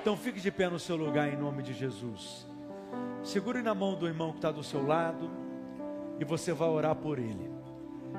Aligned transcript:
Então 0.00 0.16
fique 0.16 0.40
de 0.40 0.50
pé 0.50 0.66
no 0.66 0.78
seu 0.78 0.96
lugar 0.96 1.30
em 1.30 1.36
nome 1.36 1.62
de 1.62 1.74
Jesus. 1.74 2.46
Segure 3.22 3.60
na 3.60 3.74
mão 3.74 3.94
do 3.94 4.06
irmão 4.06 4.30
que 4.30 4.38
está 4.38 4.50
do 4.50 4.64
seu 4.64 4.86
lado 4.86 5.30
e 6.18 6.24
você 6.24 6.54
vai 6.54 6.70
orar 6.70 6.96
por 6.96 7.18
ele, 7.18 7.50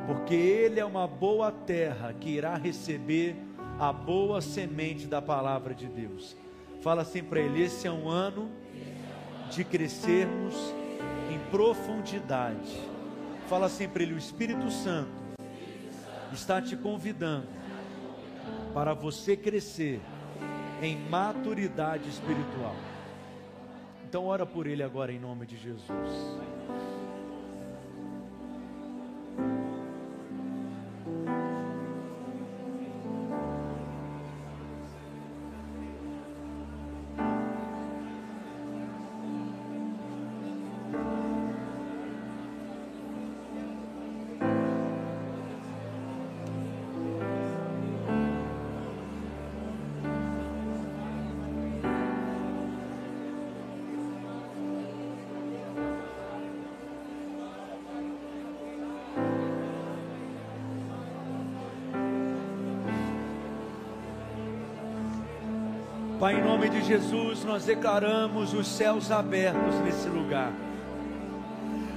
porque 0.06 0.36
ele 0.36 0.80
é 0.80 0.86
uma 0.86 1.08
boa 1.08 1.52
terra 1.52 2.14
que 2.14 2.30
irá 2.30 2.56
receber 2.56 3.36
a 3.80 3.92
boa 3.92 4.42
semente 4.42 5.08
da 5.08 5.20
palavra 5.24 5.74
de 5.74 5.88
Deus. 5.88 6.38
Fala 6.84 7.02
assim 7.02 7.24
para 7.24 7.40
ele: 7.40 7.64
esse 7.64 7.88
é 7.88 7.92
um 7.92 8.08
ano 8.08 8.52
de 9.50 9.64
crescermos 9.64 10.54
em 11.34 11.40
profundidade. 11.50 12.80
Fala 13.50 13.66
assim 13.66 13.90
para 13.90 14.04
ele: 14.04 14.14
o 14.14 14.20
Espírito 14.20 14.70
Santo 14.70 15.10
está 16.32 16.62
te 16.62 16.78
convidando 16.78 17.48
para 18.72 18.94
você 18.94 19.36
crescer 19.36 20.00
em 20.82 20.98
maturidade 20.98 22.10
espiritual. 22.10 22.76
Então 24.04 24.26
ora 24.26 24.46
por 24.46 24.68
ele 24.68 24.84
agora 24.84 25.12
em 25.12 25.20
nome 25.20 25.46
de 25.46 25.56
Jesus. 25.56 25.92
Pai, 66.22 66.36
em 66.36 66.44
nome 66.44 66.70
de 66.70 66.84
Jesus, 66.84 67.44
nós 67.44 67.66
declaramos 67.66 68.54
os 68.54 68.68
céus 68.68 69.10
abertos 69.10 69.74
nesse 69.84 70.08
lugar. 70.08 70.54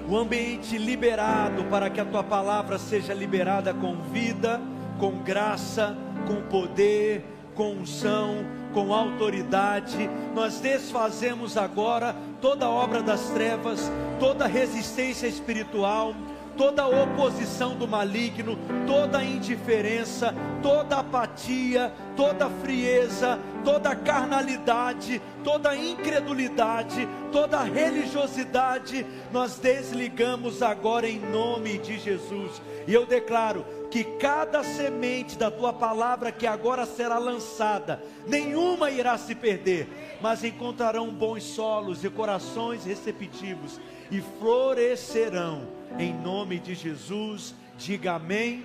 O 0.08 0.16
ambiente 0.16 0.78
liberado 0.78 1.64
para 1.64 1.90
que 1.90 2.00
a 2.00 2.06
tua 2.06 2.24
palavra 2.24 2.78
seja 2.78 3.12
liberada 3.12 3.74
com 3.74 3.96
vida, 3.96 4.62
com 4.98 5.18
graça, 5.18 5.94
com 6.26 6.40
poder, 6.48 7.22
com 7.54 7.72
unção, 7.72 8.46
com 8.72 8.94
autoridade. 8.94 10.08
Nós 10.34 10.58
desfazemos 10.58 11.58
agora 11.58 12.16
toda 12.40 12.70
obra 12.70 13.02
das 13.02 13.28
trevas, 13.28 13.92
toda 14.18 14.46
resistência 14.46 15.26
espiritual 15.26 16.14
toda 16.56 16.86
oposição 16.86 17.76
do 17.76 17.86
maligno, 17.86 18.58
toda 18.86 19.22
indiferença, 19.22 20.34
toda 20.62 20.98
apatia, 20.98 21.92
toda 22.16 22.48
frieza, 22.48 23.38
toda 23.64 23.94
carnalidade, 23.94 25.20
toda 25.42 25.76
incredulidade, 25.76 27.08
toda 27.32 27.62
religiosidade, 27.62 29.06
nós 29.32 29.58
desligamos 29.58 30.62
agora 30.62 31.08
em 31.08 31.18
nome 31.18 31.78
de 31.78 31.98
Jesus. 31.98 32.60
E 32.86 32.94
eu 32.94 33.06
declaro 33.06 33.64
que 33.90 34.04
cada 34.04 34.62
semente 34.62 35.38
da 35.38 35.50
tua 35.50 35.72
palavra 35.72 36.32
que 36.32 36.46
agora 36.46 36.84
será 36.84 37.18
lançada, 37.18 38.02
nenhuma 38.26 38.90
irá 38.90 39.16
se 39.16 39.34
perder, 39.34 40.18
mas 40.20 40.44
encontrarão 40.44 41.10
bons 41.10 41.44
solos 41.44 42.04
e 42.04 42.10
corações 42.10 42.84
receptivos 42.84 43.80
e 44.10 44.20
florescerão 44.20 45.73
em 45.98 46.12
nome 46.12 46.58
de 46.58 46.74
Jesus. 46.74 47.54
Diga 47.76 48.14
amém. 48.14 48.64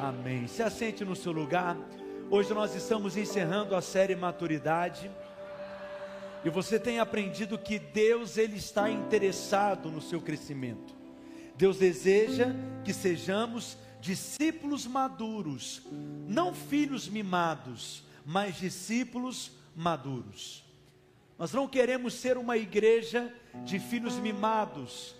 Amém. 0.00 0.46
Se 0.46 0.62
assente 0.62 1.04
no 1.04 1.14
seu 1.14 1.32
lugar. 1.32 1.76
Hoje 2.30 2.52
nós 2.52 2.74
estamos 2.74 3.16
encerrando 3.16 3.76
a 3.76 3.80
série 3.80 4.16
Maturidade. 4.16 5.10
E 6.44 6.50
você 6.50 6.78
tem 6.78 6.98
aprendido 6.98 7.58
que 7.58 7.78
Deus 7.78 8.36
ele 8.36 8.56
está 8.56 8.90
interessado 8.90 9.90
no 9.90 10.00
seu 10.00 10.20
crescimento. 10.20 10.94
Deus 11.56 11.78
deseja 11.78 12.48
que 12.84 12.92
sejamos 12.92 13.76
discípulos 14.00 14.84
maduros, 14.84 15.82
não 16.26 16.52
filhos 16.52 17.08
mimados, 17.08 18.02
mas 18.26 18.56
discípulos 18.56 19.52
maduros. 19.76 20.64
Nós 21.38 21.52
não 21.52 21.68
queremos 21.68 22.14
ser 22.14 22.36
uma 22.36 22.56
igreja 22.56 23.32
de 23.64 23.78
filhos 23.78 24.16
mimados, 24.16 25.14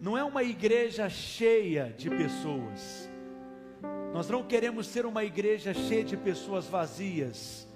não 0.00 0.16
é 0.16 0.24
uma 0.24 0.42
igreja 0.42 1.10
cheia 1.10 1.94
de 1.96 2.08
pessoas. 2.08 3.08
Nós 4.14 4.28
não 4.28 4.42
queremos 4.42 4.86
ser 4.86 5.04
uma 5.04 5.22
igreja 5.22 5.74
cheia 5.74 6.02
de 6.02 6.16
pessoas 6.16 6.66
vazias, 6.66 7.68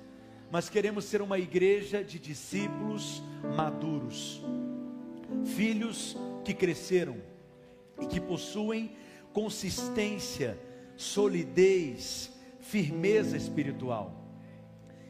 mas 0.50 0.70
queremos 0.70 1.04
ser 1.04 1.20
uma 1.20 1.38
igreja 1.38 2.02
de 2.02 2.18
discípulos 2.18 3.22
maduros, 3.54 4.42
filhos 5.44 6.16
que 6.44 6.54
cresceram 6.54 7.16
e 8.00 8.06
que 8.06 8.20
possuem 8.20 8.96
consistência, 9.32 10.58
solidez, 10.96 12.32
firmeza 12.58 13.36
espiritual. 13.36 14.24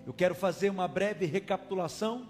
Eu 0.05 0.13
quero 0.13 0.35
fazer 0.35 0.69
uma 0.69 0.89
breve 0.89 1.27
recapitulação 1.27 2.29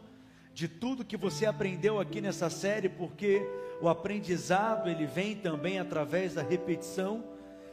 de 0.52 0.68
tudo 0.68 1.04
que 1.04 1.16
você 1.16 1.46
aprendeu 1.46 1.98
aqui 1.98 2.20
nessa 2.20 2.50
série, 2.50 2.88
porque 2.88 3.42
o 3.80 3.88
aprendizado 3.88 4.88
ele 4.88 5.06
vem 5.06 5.36
também 5.36 5.78
através 5.78 6.34
da 6.34 6.42
repetição. 6.42 7.24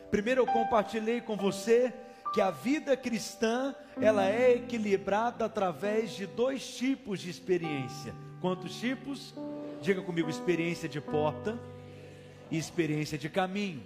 Primeiro 0.10 0.42
eu 0.42 0.46
compartilhei 0.46 1.22
com 1.22 1.38
você 1.38 1.94
que 2.34 2.42
a 2.42 2.52
vida 2.52 2.96
cristã 2.96 3.76
ela 4.00 4.28
é 4.28 4.56
equilibrada 4.56 5.46
através 5.46 6.12
de 6.12 6.26
dois 6.26 6.76
tipos 6.76 7.20
de 7.20 7.30
experiência. 7.30 8.14
Quantos 8.40 8.80
tipos? 8.80 9.34
Diga 9.82 10.02
comigo, 10.02 10.30
experiência 10.30 10.88
de 10.88 11.02
porta 11.02 11.60
e 12.50 12.58
experiência 12.58 13.18
de 13.18 13.30
caminho. 13.30 13.84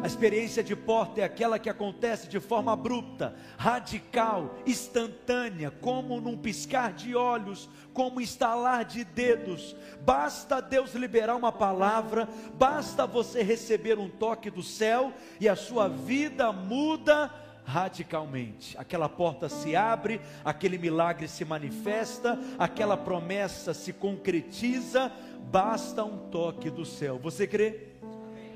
A 0.00 0.06
experiência 0.06 0.64
de 0.64 0.74
porta 0.74 1.20
é 1.20 1.24
aquela 1.24 1.58
que 1.58 1.68
acontece 1.68 2.26
de 2.26 2.40
forma 2.40 2.72
abrupta, 2.72 3.34
radical, 3.58 4.56
instantânea, 4.66 5.70
como 5.70 6.20
num 6.20 6.36
piscar 6.36 6.92
de 6.92 7.14
olhos, 7.14 7.68
como 7.92 8.20
instalar 8.20 8.84
de 8.84 9.04
dedos. 9.04 9.76
Basta 10.00 10.60
Deus 10.60 10.94
liberar 10.94 11.36
uma 11.36 11.52
palavra, 11.52 12.28
basta 12.54 13.06
você 13.06 13.42
receber 13.42 13.98
um 13.98 14.08
toque 14.08 14.50
do 14.50 14.62
céu 14.62 15.12
e 15.38 15.48
a 15.48 15.54
sua 15.54 15.88
vida 15.88 16.52
muda 16.52 17.30
radicalmente. 17.64 18.76
Aquela 18.78 19.08
porta 19.08 19.48
se 19.48 19.76
abre, 19.76 20.20
aquele 20.44 20.78
milagre 20.78 21.28
se 21.28 21.44
manifesta, 21.44 22.38
aquela 22.58 22.96
promessa 22.96 23.72
se 23.74 23.92
concretiza, 23.92 25.12
basta 25.50 26.02
um 26.02 26.30
toque 26.30 26.70
do 26.70 26.84
céu. 26.84 27.18
Você 27.18 27.46
crê 27.46 27.88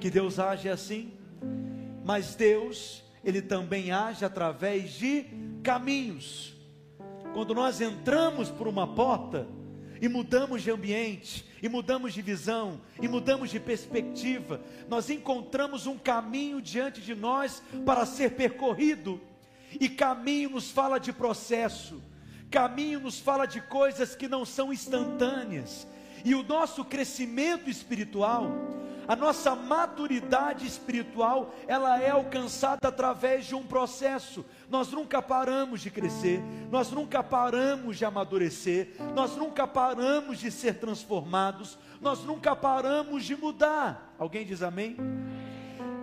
que 0.00 0.10
Deus 0.10 0.38
age 0.38 0.68
assim? 0.68 1.15
Mas 2.04 2.34
Deus, 2.34 3.02
ele 3.24 3.42
também 3.42 3.90
age 3.90 4.24
através 4.24 4.92
de 4.92 5.26
caminhos. 5.62 6.54
Quando 7.34 7.54
nós 7.54 7.80
entramos 7.80 8.48
por 8.48 8.68
uma 8.68 8.86
porta 8.86 9.46
e 10.00 10.08
mudamos 10.08 10.62
de 10.62 10.70
ambiente, 10.70 11.44
e 11.62 11.68
mudamos 11.68 12.14
de 12.14 12.22
visão, 12.22 12.80
e 13.00 13.08
mudamos 13.08 13.50
de 13.50 13.58
perspectiva, 13.58 14.60
nós 14.88 15.10
encontramos 15.10 15.86
um 15.86 15.98
caminho 15.98 16.60
diante 16.60 17.00
de 17.00 17.14
nós 17.14 17.62
para 17.84 18.06
ser 18.06 18.32
percorrido. 18.32 19.20
E 19.80 19.88
caminho 19.88 20.50
nos 20.50 20.70
fala 20.70 20.98
de 20.98 21.12
processo, 21.12 22.02
caminho 22.50 23.00
nos 23.00 23.18
fala 23.18 23.46
de 23.46 23.60
coisas 23.60 24.14
que 24.14 24.28
não 24.28 24.44
são 24.44 24.72
instantâneas. 24.72 25.86
E 26.24 26.34
o 26.34 26.42
nosso 26.42 26.84
crescimento 26.84 27.68
espiritual, 27.68 28.50
a 29.08 29.14
nossa 29.14 29.54
maturidade 29.54 30.66
espiritual, 30.66 31.54
ela 31.68 32.00
é 32.00 32.10
alcançada 32.10 32.88
através 32.88 33.46
de 33.46 33.54
um 33.54 33.62
processo. 33.62 34.44
Nós 34.68 34.90
nunca 34.90 35.22
paramos 35.22 35.80
de 35.80 35.90
crescer, 35.90 36.42
nós 36.70 36.90
nunca 36.90 37.22
paramos 37.22 37.96
de 37.98 38.04
amadurecer, 38.04 38.94
nós 39.14 39.36
nunca 39.36 39.66
paramos 39.66 40.38
de 40.38 40.50
ser 40.50 40.74
transformados, 40.78 41.78
nós 42.00 42.24
nunca 42.24 42.56
paramos 42.56 43.24
de 43.24 43.36
mudar. 43.36 44.14
Alguém 44.18 44.44
diz 44.44 44.62
amém? 44.62 44.96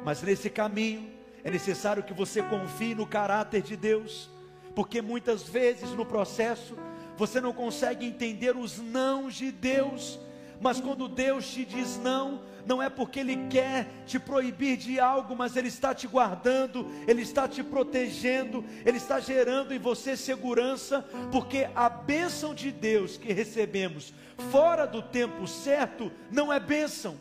Mas 0.05 0.21
nesse 0.21 0.49
caminho 0.49 1.11
é 1.43 1.51
necessário 1.51 2.03
que 2.03 2.13
você 2.13 2.41
confie 2.41 2.95
no 2.95 3.05
caráter 3.05 3.61
de 3.61 3.75
Deus, 3.75 4.29
porque 4.73 5.01
muitas 5.01 5.43
vezes 5.43 5.89
no 5.91 6.05
processo 6.05 6.77
você 7.17 7.39
não 7.39 7.53
consegue 7.53 8.05
entender 8.05 8.55
os 8.55 8.79
nãos 8.79 9.35
de 9.35 9.51
Deus 9.51 10.19
Mas 10.61 10.79
quando 10.79 11.07
Deus 11.07 11.47
te 11.47 11.65
diz 11.65 11.97
não, 11.97 12.41
não 12.65 12.81
é 12.81 12.89
porque 12.89 13.19
Ele 13.19 13.47
quer 13.49 13.87
te 14.05 14.19
proibir 14.19 14.77
de 14.77 14.99
algo, 14.99 15.35
mas 15.35 15.55
Ele 15.55 15.67
está 15.67 15.93
te 15.93 16.07
guardando, 16.07 16.87
Ele 17.07 17.21
está 17.21 17.47
te 17.47 17.63
protegendo, 17.63 18.63
Ele 18.85 18.97
está 18.97 19.19
gerando 19.19 19.73
em 19.73 19.79
você 19.79 20.15
segurança, 20.15 21.05
porque 21.31 21.67
a 21.75 21.89
bênção 21.89 22.53
de 22.53 22.71
Deus 22.71 23.17
que 23.17 23.33
recebemos 23.33 24.13
fora 24.51 24.85
do 24.85 25.01
tempo 25.01 25.47
certo 25.47 26.11
não 26.31 26.51
é 26.51 26.59
bênção. 26.59 27.17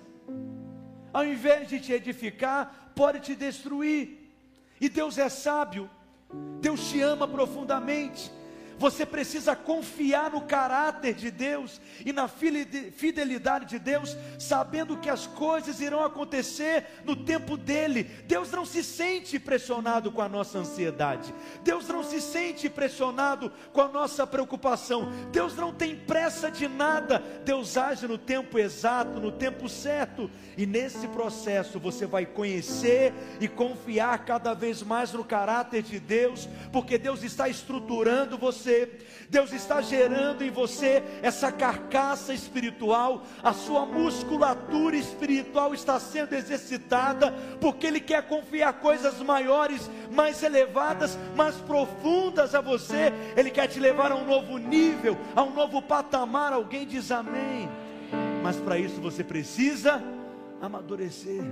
Ao 1.13 1.25
invés 1.25 1.69
de 1.69 1.79
te 1.79 1.93
edificar, 1.93 2.93
pode 2.95 3.21
te 3.21 3.35
destruir. 3.35 4.19
E 4.81 4.89
Deus 4.89 5.19
é 5.19 5.29
sábio, 5.29 5.89
Deus 6.61 6.89
te 6.89 7.01
ama 7.01 7.29
profundamente. 7.29 8.33
Você 8.83 9.07
precisa 9.07 9.55
confiar 9.55 10.33
no 10.33 10.41
caráter 10.41 11.15
de 11.15 11.31
Deus 11.31 11.81
e 12.05 12.13
na 12.13 12.27
fidelidade 12.27 13.67
de 13.67 13.79
Deus, 13.79 14.17
sabendo 14.41 14.97
que 14.97 15.09
as 15.09 15.25
coisas 15.25 15.81
irão 15.81 16.03
acontecer 16.03 17.01
no 17.05 17.15
tempo 17.15 17.57
dele. 17.57 18.03
Deus 18.27 18.51
não 18.51 18.67
se 18.67 18.83
sente 18.83 19.39
pressionado 19.39 20.11
com 20.11 20.21
a 20.21 20.29
nossa 20.29 20.59
ansiedade. 20.59 21.33
Deus 21.63 21.87
não 21.87 22.03
se 22.03 22.21
sente 22.21 22.69
pressionado 22.69 23.53
com 23.73 23.83
a 23.83 23.87
nossa 23.87 24.27
preocupação. 24.27 25.13
Deus 25.31 25.55
não 25.55 25.73
tem 25.73 25.95
pressa 25.95 26.51
de 26.51 26.67
nada. 26.67 27.23
Deus 27.45 27.77
age 27.77 28.09
no 28.09 28.19
tempo 28.19 28.59
exato, 28.59 29.21
no 29.21 29.31
tempo 29.31 29.69
certo. 29.69 30.29
E 30.59 30.67
nesse 30.67 31.07
processo 31.07 31.79
você 31.79 32.05
vai 32.05 32.27
conhecer 32.27 33.15
e 33.41 33.47
confiar 33.47 34.25
cada 34.25 34.55
vez 34.55 34.83
mais 34.83 35.13
no 35.13 35.25
caráter 35.25 35.85
de 35.85 36.01
Deus, 36.01 36.49
porque 36.73 36.99
Deus 36.99 37.23
está 37.23 37.49
estruturando 37.49 38.37
você, 38.37 38.72
Deus 39.29 39.51
está 39.53 39.81
gerando 39.81 40.45
em 40.45 40.51
você 40.51 41.03
essa 41.23 41.51
carcaça 41.51 42.35
espiritual, 42.35 43.25
a 43.43 43.55
sua 43.55 43.87
musculatura 43.87 44.95
espiritual 44.95 45.73
está 45.73 45.99
sendo 45.99 46.35
exercitada, 46.35 47.33
porque 47.59 47.87
Ele 47.87 48.01
quer 48.01 48.29
confiar 48.29 48.75
coisas 48.75 49.21
maiores, 49.21 49.91
mais 50.11 50.43
elevadas, 50.43 51.19
mais 51.35 51.55
profundas 51.57 52.55
a 52.55 52.61
você, 52.61 53.11
Ele 53.35 53.51
quer 53.51 53.69
te 53.69 53.81
levar 53.81 54.13
a 54.13 54.17
um 54.17 54.27
novo 54.27 54.59
nível, 54.59 55.17
a 55.35 55.43
um 55.43 55.55
novo 55.55 55.81
patamar. 55.81 56.53
Alguém 56.53 56.87
diz 56.87 57.11
amém. 57.11 57.71
Mas 58.43 58.57
para 58.57 58.77
isso 58.77 59.01
você 59.01 59.25
precisa 59.25 60.03
amadurecer. 60.61 61.43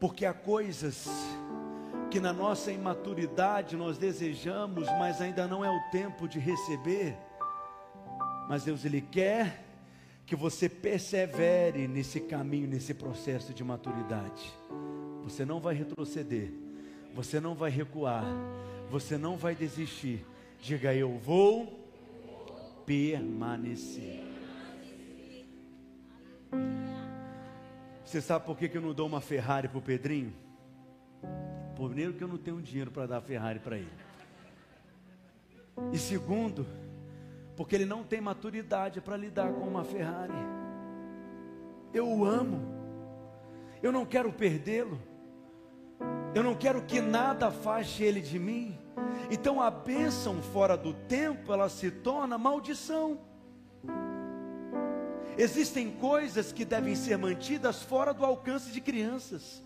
Porque 0.00 0.24
há 0.26 0.32
coisas 0.32 1.08
que 2.10 2.18
na 2.18 2.32
nossa 2.32 2.72
imaturidade 2.72 3.76
nós 3.76 3.96
desejamos, 3.96 4.86
mas 4.98 5.20
ainda 5.20 5.46
não 5.46 5.64
é 5.64 5.70
o 5.70 5.90
tempo 5.92 6.26
de 6.26 6.40
receber. 6.40 7.16
Mas 8.48 8.64
Deus 8.64 8.84
ele 8.84 9.00
quer 9.00 9.64
que 10.26 10.34
você 10.34 10.68
persevere 10.68 11.86
nesse 11.86 12.18
caminho, 12.20 12.66
nesse 12.66 12.92
processo 12.94 13.54
de 13.54 13.62
maturidade. 13.62 14.52
Você 15.22 15.44
não 15.44 15.60
vai 15.60 15.74
retroceder, 15.74 16.52
você 17.14 17.38
não 17.38 17.54
vai 17.54 17.70
recuar, 17.70 18.24
você 18.90 19.16
não 19.16 19.36
vai 19.36 19.54
desistir. 19.54 20.26
Diga 20.60 20.92
eu 20.92 21.16
vou 21.16 21.88
permanecer. 22.84 24.24
Você 28.04 28.20
sabe 28.20 28.44
por 28.44 28.58
que, 28.58 28.76
eu 28.76 28.82
não 28.82 28.92
dou 28.92 29.06
uma 29.06 29.20
Ferrari 29.20 29.68
para 29.68 29.78
o 29.78 29.82
Pedrinho? 29.82 30.49
Primeiro 31.86 32.12
que 32.12 32.22
eu 32.22 32.28
não 32.28 32.36
tenho 32.36 32.60
dinheiro 32.60 32.90
para 32.90 33.06
dar 33.06 33.20
Ferrari 33.20 33.58
para 33.58 33.78
ele. 33.78 33.90
E 35.92 35.98
segundo, 35.98 36.66
porque 37.56 37.74
ele 37.74 37.86
não 37.86 38.04
tem 38.04 38.20
maturidade 38.20 39.00
para 39.00 39.16
lidar 39.16 39.52
com 39.52 39.66
uma 39.66 39.84
Ferrari. 39.84 40.32
Eu 41.92 42.08
o 42.08 42.24
amo. 42.24 42.60
Eu 43.82 43.90
não 43.90 44.04
quero 44.04 44.32
perdê-lo. 44.32 45.00
Eu 46.34 46.42
não 46.42 46.54
quero 46.54 46.82
que 46.82 47.00
nada 47.00 47.48
afaste 47.48 48.02
ele 48.02 48.20
de 48.20 48.38
mim. 48.38 48.78
Então 49.30 49.60
a 49.60 49.70
bênção 49.70 50.42
fora 50.42 50.76
do 50.76 50.92
tempo, 50.92 51.52
ela 51.52 51.68
se 51.68 51.90
torna 51.90 52.36
maldição. 52.36 53.18
Existem 55.36 55.90
coisas 55.90 56.52
que 56.52 56.64
devem 56.64 56.94
ser 56.94 57.16
mantidas 57.16 57.82
fora 57.82 58.12
do 58.12 58.24
alcance 58.24 58.70
de 58.70 58.80
crianças, 58.80 59.62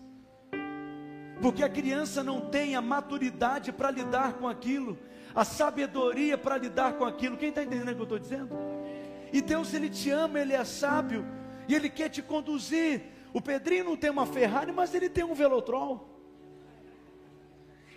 porque 1.41 1.63
a 1.63 1.69
criança 1.69 2.23
não 2.23 2.41
tem 2.41 2.75
a 2.75 2.81
maturidade 2.81 3.71
para 3.71 3.91
lidar 3.91 4.33
com 4.33 4.47
aquilo, 4.47 4.97
a 5.33 5.43
sabedoria 5.43 6.37
para 6.37 6.57
lidar 6.57 6.93
com 6.93 7.05
aquilo. 7.05 7.37
Quem 7.37 7.49
está 7.49 7.63
entendendo 7.63 7.89
o 7.89 7.95
que 7.95 8.01
eu 8.01 8.03
estou 8.03 8.19
dizendo? 8.19 8.55
E 9.33 9.41
Deus, 9.41 9.73
Ele 9.73 9.89
te 9.89 10.09
ama, 10.09 10.39
Ele 10.39 10.53
é 10.53 10.63
sábio, 10.63 11.25
e 11.67 11.75
Ele 11.75 11.89
quer 11.89 12.09
te 12.09 12.21
conduzir. 12.21 13.15
O 13.35 13.41
Pedrinho 13.41 13.83
não 13.83 13.97
tem 13.97 14.09
uma 14.09 14.25
Ferrari, 14.25 14.71
mas 14.71 14.95
ele 14.95 15.09
tem 15.09 15.25
um 15.25 15.33
Velotrol. 15.33 16.07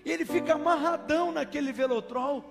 E 0.05 0.11
ele 0.11 0.25
fica 0.25 0.55
amarradão 0.55 1.31
naquele 1.31 1.70
Velotrol. 1.70 2.44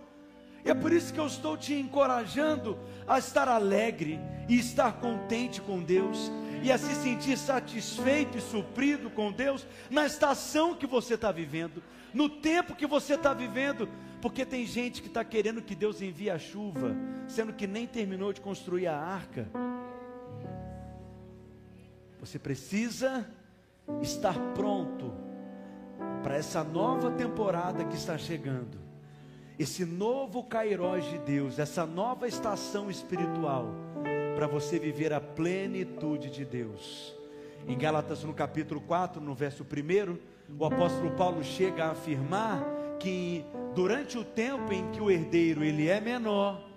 E 0.64 0.70
é 0.70 0.74
por 0.74 0.94
isso 0.94 1.14
que 1.14 1.20
eu 1.20 1.28
estou 1.28 1.58
te 1.58 1.74
encorajando 1.74 2.80
a 3.06 3.20
estar 3.20 3.50
alegre 3.50 4.22
e 4.48 4.58
estar 4.58 5.02
contente 5.02 5.62
com 5.62 5.84
Deus 5.84 6.32
e 6.64 6.72
a 6.72 6.78
se 6.78 6.94
sentir 6.96 7.38
satisfeito 7.38 8.38
e 8.38 8.42
suprido 8.42 9.10
com 9.10 9.32
Deus 9.32 9.66
na 9.90 10.06
estação 10.06 10.76
que 10.76 10.88
você 10.88 11.16
está 11.16 11.32
vivendo, 11.32 11.84
no 12.14 12.30
tempo 12.30 12.76
que 12.76 12.88
você 12.88 13.16
está 13.16 13.34
vivendo, 13.34 13.90
porque 14.22 14.46
tem 14.46 14.66
gente 14.66 15.02
que 15.02 15.08
está 15.08 15.24
querendo 15.24 15.62
que 15.62 15.76
Deus 15.76 16.02
envie 16.02 16.30
a 16.30 16.40
chuva, 16.40 16.96
sendo 17.28 17.54
que 17.54 17.68
nem 17.68 17.86
terminou 17.86 18.34
de 18.34 18.42
construir 18.42 18.88
a 18.88 18.98
arca. 18.98 19.48
Você 22.20 22.40
precisa 22.40 23.28
estar 24.02 24.36
pronto 24.54 25.14
para 26.24 26.36
essa 26.36 26.64
nova 26.64 27.12
temporada 27.12 27.86
que 27.86 27.96
está 27.96 28.18
chegando 28.18 28.88
esse 29.60 29.86
novo 29.86 30.44
Cairós 30.44 31.04
de 31.06 31.18
Deus, 31.20 31.58
essa 31.58 31.86
nova 31.86 32.28
estação 32.28 32.92
espiritual, 32.92 33.74
para 34.38 34.46
você 34.46 34.78
viver 34.78 35.12
a 35.14 35.20
plenitude 35.20 36.30
de 36.30 36.46
Deus. 36.46 37.12
Em 37.68 37.76
Gálatas, 37.76 38.24
no 38.24 38.36
capítulo 38.36 38.80
4, 38.80 39.20
no 39.20 39.34
verso 39.34 39.64
1, 39.66 40.16
o 40.60 40.64
apóstolo 40.64 41.10
Paulo 41.16 41.44
chega 41.44 41.86
a 41.86 41.92
afirmar 41.94 42.64
que 43.00 43.44
durante 43.74 44.16
o 44.16 44.24
tempo 44.24 44.72
em 44.72 44.92
que 44.92 45.02
o 45.02 45.10
herdeiro 45.10 45.64
ele 45.64 45.88
é 45.88 46.00
menor, 46.00 46.70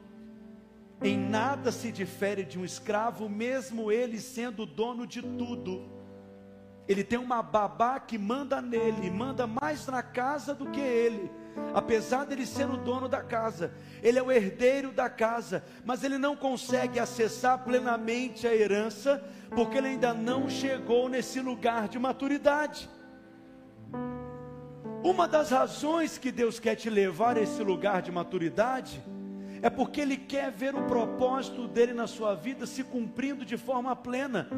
em 1.03 1.19
nada 1.19 1.71
se 1.71 1.93
difere 1.93 2.45
de 2.45 2.59
um 2.59 2.65
escravo, 2.65 3.29
mesmo 3.29 3.93
ele 3.93 4.19
sendo 4.19 4.65
dono 4.65 5.07
de 5.07 5.21
tudo. 5.21 5.83
Ele 6.91 7.05
tem 7.05 7.19
uma 7.19 7.41
babá 7.41 8.01
que 8.01 8.19
manda 8.19 8.61
nele, 8.61 9.09
manda 9.11 9.47
mais 9.47 9.87
na 9.87 10.03
casa 10.03 10.53
do 10.53 10.67
que 10.71 10.81
ele 10.81 11.31
apesar 11.75 12.25
dele 12.25 12.47
ser 12.47 12.69
o 12.69 12.77
dono 12.77 13.09
da 13.09 13.23
casa, 13.23 13.73
ele 14.03 14.19
é 14.19 14.23
o 14.23 14.31
herdeiro 14.31 14.93
da 14.93 15.09
casa, 15.09 15.65
mas 15.85 16.03
ele 16.03 16.19
não 16.19 16.37
consegue 16.37 16.99
acessar 16.99 17.65
plenamente 17.65 18.47
a 18.47 18.55
herança, 18.55 19.23
porque 19.51 19.79
ele 19.79 19.89
ainda 19.89 20.15
não 20.15 20.49
chegou 20.49 21.09
nesse 21.09 21.41
lugar 21.41 21.89
de 21.89 21.99
maturidade. 21.99 22.89
Uma 25.03 25.27
das 25.27 25.51
razões 25.51 26.19
que 26.19 26.31
Deus 26.31 26.61
quer 26.61 26.77
te 26.77 26.91
levar 26.91 27.37
a 27.37 27.41
esse 27.41 27.63
lugar 27.63 28.03
de 28.03 28.13
maturidade 28.13 29.03
é 29.63 29.69
porque 29.69 30.01
Ele 30.01 30.17
quer 30.17 30.51
ver 30.51 30.75
o 30.75 30.83
propósito 30.85 31.69
dele 31.69 31.93
na 31.93 32.07
sua 32.07 32.35
vida 32.35 32.67
se 32.67 32.83
cumprindo 32.83 33.45
de 33.45 33.57
forma 33.57 33.95
plena. 33.95 34.49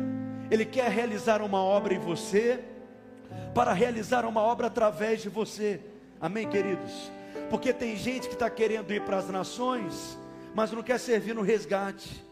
Ele 0.50 0.64
quer 0.64 0.90
realizar 0.90 1.42
uma 1.42 1.62
obra 1.62 1.94
em 1.94 1.98
você, 1.98 2.62
para 3.54 3.72
realizar 3.72 4.24
uma 4.24 4.42
obra 4.42 4.66
através 4.66 5.22
de 5.22 5.28
você. 5.28 5.80
Amém, 6.20 6.48
queridos? 6.48 7.10
Porque 7.50 7.72
tem 7.72 7.96
gente 7.96 8.28
que 8.28 8.34
está 8.34 8.48
querendo 8.48 8.92
ir 8.92 9.02
para 9.04 9.18
as 9.18 9.28
nações, 9.28 10.18
mas 10.54 10.70
não 10.72 10.82
quer 10.82 10.98
servir 10.98 11.34
no 11.34 11.42
resgate. 11.42 12.24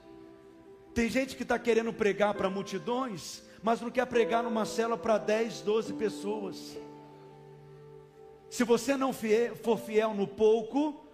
Tem 0.94 1.08
gente 1.08 1.36
que 1.36 1.42
está 1.42 1.58
querendo 1.58 1.92
pregar 1.92 2.34
para 2.34 2.50
multidões, 2.50 3.42
mas 3.62 3.80
não 3.80 3.90
quer 3.90 4.06
pregar 4.06 4.42
numa 4.42 4.64
cela 4.64 4.96
para 4.96 5.18
10, 5.18 5.62
12 5.62 5.92
pessoas. 5.94 6.76
Se 8.48 8.64
você 8.64 8.96
não 8.96 9.12
for 9.12 9.78
fiel 9.78 10.12
no 10.12 10.26
pouco, 10.26 11.04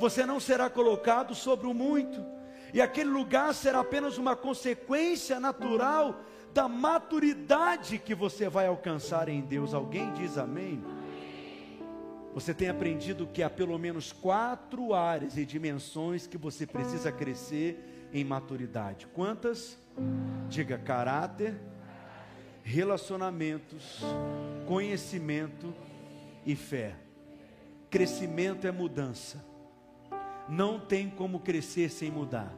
você 0.00 0.26
não 0.26 0.40
será 0.40 0.68
colocado 0.68 1.34
sobre 1.34 1.66
o 1.66 1.74
muito, 1.74 2.24
e 2.72 2.80
aquele 2.80 3.10
lugar 3.10 3.54
será 3.54 3.80
apenas 3.80 4.18
uma 4.18 4.34
consequência 4.34 5.38
natural 5.38 6.20
da 6.54 6.68
maturidade 6.68 7.98
que 7.98 8.14
você 8.14 8.48
vai 8.48 8.66
alcançar 8.66 9.28
em 9.28 9.40
Deus. 9.40 9.74
Alguém 9.74 10.12
diz 10.12 10.38
amém? 10.38 10.82
você 12.34 12.54
tem 12.54 12.68
aprendido 12.68 13.26
que 13.26 13.42
há 13.42 13.50
pelo 13.50 13.78
menos 13.78 14.10
quatro 14.10 14.94
áreas 14.94 15.36
e 15.36 15.44
dimensões 15.44 16.26
que 16.26 16.38
você 16.38 16.66
precisa 16.66 17.12
crescer 17.12 18.08
em 18.12 18.24
maturidade. 18.24 19.06
Quantas? 19.08 19.78
Diga 20.48 20.78
caráter, 20.78 21.54
relacionamentos, 22.62 24.00
conhecimento 24.66 25.74
e 26.46 26.56
fé. 26.56 26.96
Crescimento 27.90 28.66
é 28.66 28.72
mudança. 28.72 29.44
Não 30.52 30.78
tem 30.78 31.08
como 31.08 31.40
crescer 31.40 31.88
sem 31.88 32.10
mudar. 32.10 32.52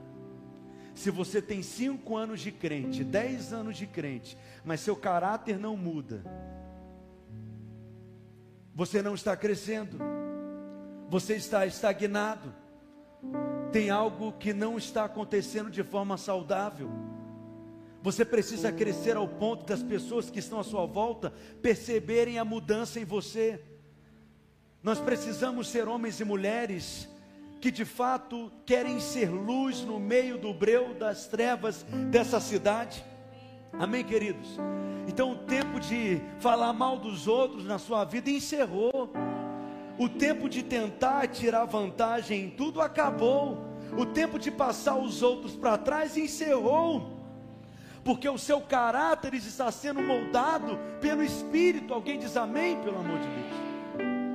Se 0.96 1.12
você 1.12 1.40
tem 1.40 1.62
cinco 1.62 2.16
anos 2.16 2.40
de 2.40 2.50
crente, 2.50 3.04
dez 3.04 3.52
anos 3.52 3.76
de 3.76 3.86
crente, 3.86 4.36
mas 4.64 4.80
seu 4.80 4.96
caráter 4.96 5.56
não 5.60 5.76
muda, 5.76 6.24
você 8.74 9.00
não 9.00 9.14
está 9.14 9.36
crescendo, 9.36 9.96
você 11.08 11.36
está 11.36 11.64
estagnado, 11.66 12.52
tem 13.70 13.90
algo 13.90 14.32
que 14.32 14.52
não 14.52 14.76
está 14.76 15.04
acontecendo 15.04 15.70
de 15.70 15.84
forma 15.84 16.16
saudável. 16.16 16.90
Você 18.02 18.24
precisa 18.24 18.72
crescer 18.72 19.16
ao 19.16 19.28
ponto 19.28 19.66
das 19.66 19.84
pessoas 19.84 20.28
que 20.28 20.40
estão 20.40 20.58
à 20.58 20.64
sua 20.64 20.84
volta 20.84 21.32
perceberem 21.62 22.40
a 22.40 22.44
mudança 22.44 22.98
em 22.98 23.04
você. 23.04 23.62
Nós 24.82 24.98
precisamos 24.98 25.68
ser 25.68 25.86
homens 25.86 26.18
e 26.18 26.24
mulheres 26.24 27.13
que 27.64 27.70
de 27.70 27.86
fato 27.86 28.52
querem 28.66 29.00
ser 29.00 29.30
luz 29.30 29.80
no 29.80 29.98
meio 29.98 30.36
do 30.36 30.52
breu 30.52 30.92
das 30.92 31.26
trevas 31.26 31.82
dessa 32.10 32.38
cidade. 32.38 33.02
Amém, 33.72 34.04
queridos? 34.04 34.58
Então 35.08 35.32
o 35.32 35.36
tempo 35.36 35.80
de 35.80 36.20
falar 36.40 36.74
mal 36.74 36.98
dos 36.98 37.26
outros 37.26 37.64
na 37.64 37.78
sua 37.78 38.04
vida 38.04 38.28
encerrou. 38.28 39.10
O 39.98 40.10
tempo 40.10 40.46
de 40.46 40.62
tentar 40.62 41.26
tirar 41.28 41.64
vantagem 41.64 42.44
em 42.44 42.50
tudo 42.50 42.82
acabou. 42.82 43.64
O 43.96 44.04
tempo 44.04 44.38
de 44.38 44.50
passar 44.50 44.96
os 44.96 45.22
outros 45.22 45.56
para 45.56 45.78
trás 45.78 46.18
encerrou. 46.18 47.18
Porque 48.04 48.28
o 48.28 48.36
seu 48.36 48.60
caráter 48.60 49.32
está 49.32 49.72
sendo 49.72 50.02
moldado 50.02 50.78
pelo 51.00 51.22
Espírito. 51.22 51.94
Alguém 51.94 52.18
diz 52.18 52.36
amém, 52.36 52.76
pelo 52.82 52.98
amor 52.98 53.18
de 53.20 53.26
Deus. 53.26 53.43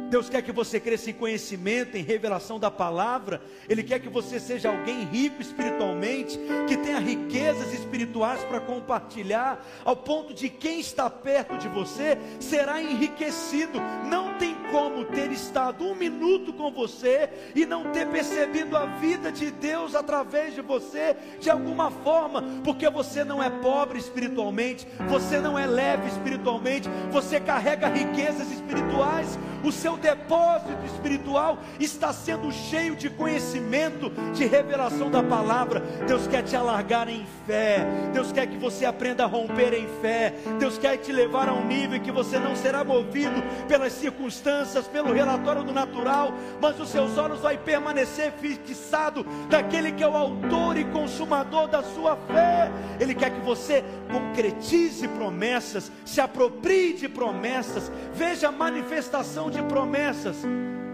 Deus 0.10 0.28
quer 0.28 0.42
que 0.42 0.52
você 0.52 0.80
cresça 0.80 1.12
em 1.12 1.14
conhecimento, 1.14 1.96
em 1.96 2.02
revelação 2.02 2.60
da 2.60 2.72
palavra. 2.72 3.42
Ele 3.70 3.84
quer 3.84 4.00
que 4.00 4.10
você 4.10 4.40
seja 4.40 4.70
alguém 4.70 5.06
rico 5.06 5.42
espiritualmente, 5.42 6.40
que 6.68 6.76
tenha 6.78 7.00
riquezas 7.00 7.72
espirituais 7.74 8.44
para 8.44 8.60
compartilhar, 8.60 9.64
ao 9.86 9.96
ponto 9.96 10.34
de 10.34 10.50
quem 10.50 10.80
está 10.80 11.10
perto 11.10 11.58
de 11.58 11.68
você 11.68 12.18
será 12.40 12.82
enriquecido. 12.82 13.80
Não 14.10 14.34
tem 14.38 14.56
como 14.72 15.06
ter 15.06 15.32
estado 15.32 15.86
um 15.86 15.96
minuto 15.96 16.54
com 16.54 16.72
você 16.72 17.30
e 17.56 17.66
não 17.66 17.92
ter 17.92 18.08
percebido 18.08 18.76
a 18.76 18.86
vida 18.86 19.32
de 19.32 19.52
Deus 19.52 19.94
através 19.94 20.56
de 20.56 20.62
você, 20.62 21.16
de 21.40 21.50
alguma 21.50 21.92
forma, 21.92 22.44
porque 22.64 22.90
você 22.90 23.24
não 23.24 23.42
é 23.42 23.50
pobre 23.50 24.00
espiritualmente, 24.00 24.88
você 25.08 25.40
não 25.40 25.58
é 25.58 25.68
leve 25.68 26.08
espiritualmente, 26.08 26.90
você 27.12 27.40
carrega 27.40 27.88
riquezas 27.88 28.52
espirituais. 28.52 29.38
O 29.62 29.74
seu 29.74 29.99
depósito 30.00 30.86
espiritual 30.86 31.60
está 31.80 32.12
sendo 32.12 32.52
cheio 32.52 32.96
de 32.96 33.10
conhecimento, 33.10 34.10
de 34.34 34.46
revelação 34.46 35.12
da 35.12 35.22
palavra. 35.22 35.82
Deus 36.08 36.28
quer 36.28 36.44
te 36.44 36.56
alargar 36.56 37.08
em 37.10 37.26
fé, 37.46 37.86
Deus 38.14 38.32
quer 38.32 38.48
que 38.48 38.58
você 38.58 38.86
aprenda 38.86 39.24
a 39.24 39.28
romper 39.28 39.74
em 39.74 39.88
fé, 40.02 40.34
Deus 40.58 40.78
quer 40.78 40.98
te 40.98 41.12
levar 41.12 41.50
a 41.50 41.54
um 41.54 41.66
nível 41.66 42.00
que 42.00 42.12
você 42.12 42.40
não 42.40 42.56
será 42.56 42.84
movido 42.84 43.42
pelas 43.68 43.94
circunstâncias, 43.94 44.88
pelo 44.88 45.14
relatório 45.14 45.64
do 45.64 45.74
natural, 45.74 46.34
mas 46.62 46.80
os 46.80 46.90
seus 46.90 47.18
olhos 47.18 47.40
vai 47.40 47.58
permanecer 47.58 48.32
fixado 48.34 49.26
daquele 49.50 49.92
que 49.92 50.04
é 50.04 50.08
o 50.08 50.16
autor 50.16 50.78
e 50.78 50.86
consumador 50.86 51.68
da 51.68 51.84
sua 51.84 52.16
fé. 52.16 52.72
Ele 53.00 53.14
quer 53.14 53.32
que 53.32 53.42
você 53.42 53.84
concretize 54.12 55.08
promessas, 55.08 55.92
se 56.06 56.22
aproprie 56.22 56.94
de 56.94 57.08
promessas, 57.08 57.92
veja 58.14 58.48
a 58.50 58.52
manifestação 58.52 59.50
de 59.50 59.62
promessas 59.64 59.89
promessas, 59.90 60.38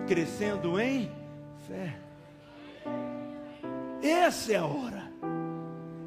crescendo 0.08 0.80
em 0.80 1.12
fé. 1.68 1.98
Essa 4.02 4.54
é 4.54 4.56
a 4.56 4.66
hora, 4.66 5.12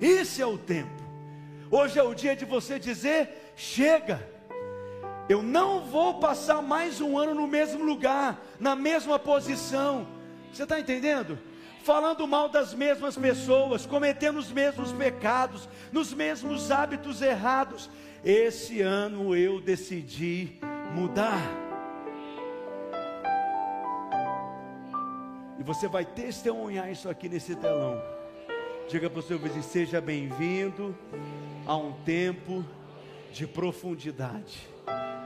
esse 0.00 0.40
é 0.40 0.46
o 0.46 0.56
tempo. 0.56 0.88
Hoje 1.70 1.98
é 1.98 2.02
o 2.02 2.14
dia 2.14 2.34
de 2.34 2.46
você 2.46 2.78
dizer: 2.78 3.52
chega, 3.54 4.26
eu 5.28 5.42
não 5.42 5.84
vou 5.84 6.18
passar 6.18 6.62
mais 6.62 6.98
um 6.98 7.18
ano 7.18 7.34
no 7.34 7.46
mesmo 7.46 7.84
lugar, 7.84 8.42
na 8.58 8.74
mesma 8.74 9.18
posição. 9.18 10.06
Você 10.50 10.62
está 10.62 10.80
entendendo? 10.80 11.38
Falando 11.84 12.26
mal 12.26 12.48
das 12.48 12.72
mesmas 12.72 13.18
pessoas, 13.18 13.84
cometendo 13.84 14.38
os 14.38 14.50
mesmos 14.50 14.92
pecados, 14.92 15.68
nos 15.92 16.14
mesmos 16.14 16.70
hábitos 16.70 17.20
errados. 17.20 17.90
Esse 18.24 18.80
ano 18.80 19.36
eu 19.36 19.60
decidi 19.60 20.58
mudar. 20.94 21.67
E 25.58 25.62
você 25.62 25.88
vai 25.88 26.04
testemunhar 26.04 26.90
isso 26.90 27.08
aqui 27.08 27.28
nesse 27.28 27.56
telão. 27.56 28.00
Diga 28.88 29.10
para 29.10 29.18
o 29.18 29.22
seu 29.22 29.38
vizinho: 29.38 29.62
seja 29.62 30.00
bem-vindo 30.00 30.96
a 31.66 31.76
um 31.76 31.92
tempo 32.04 32.64
de 33.32 33.44
profundidade, 33.44 34.68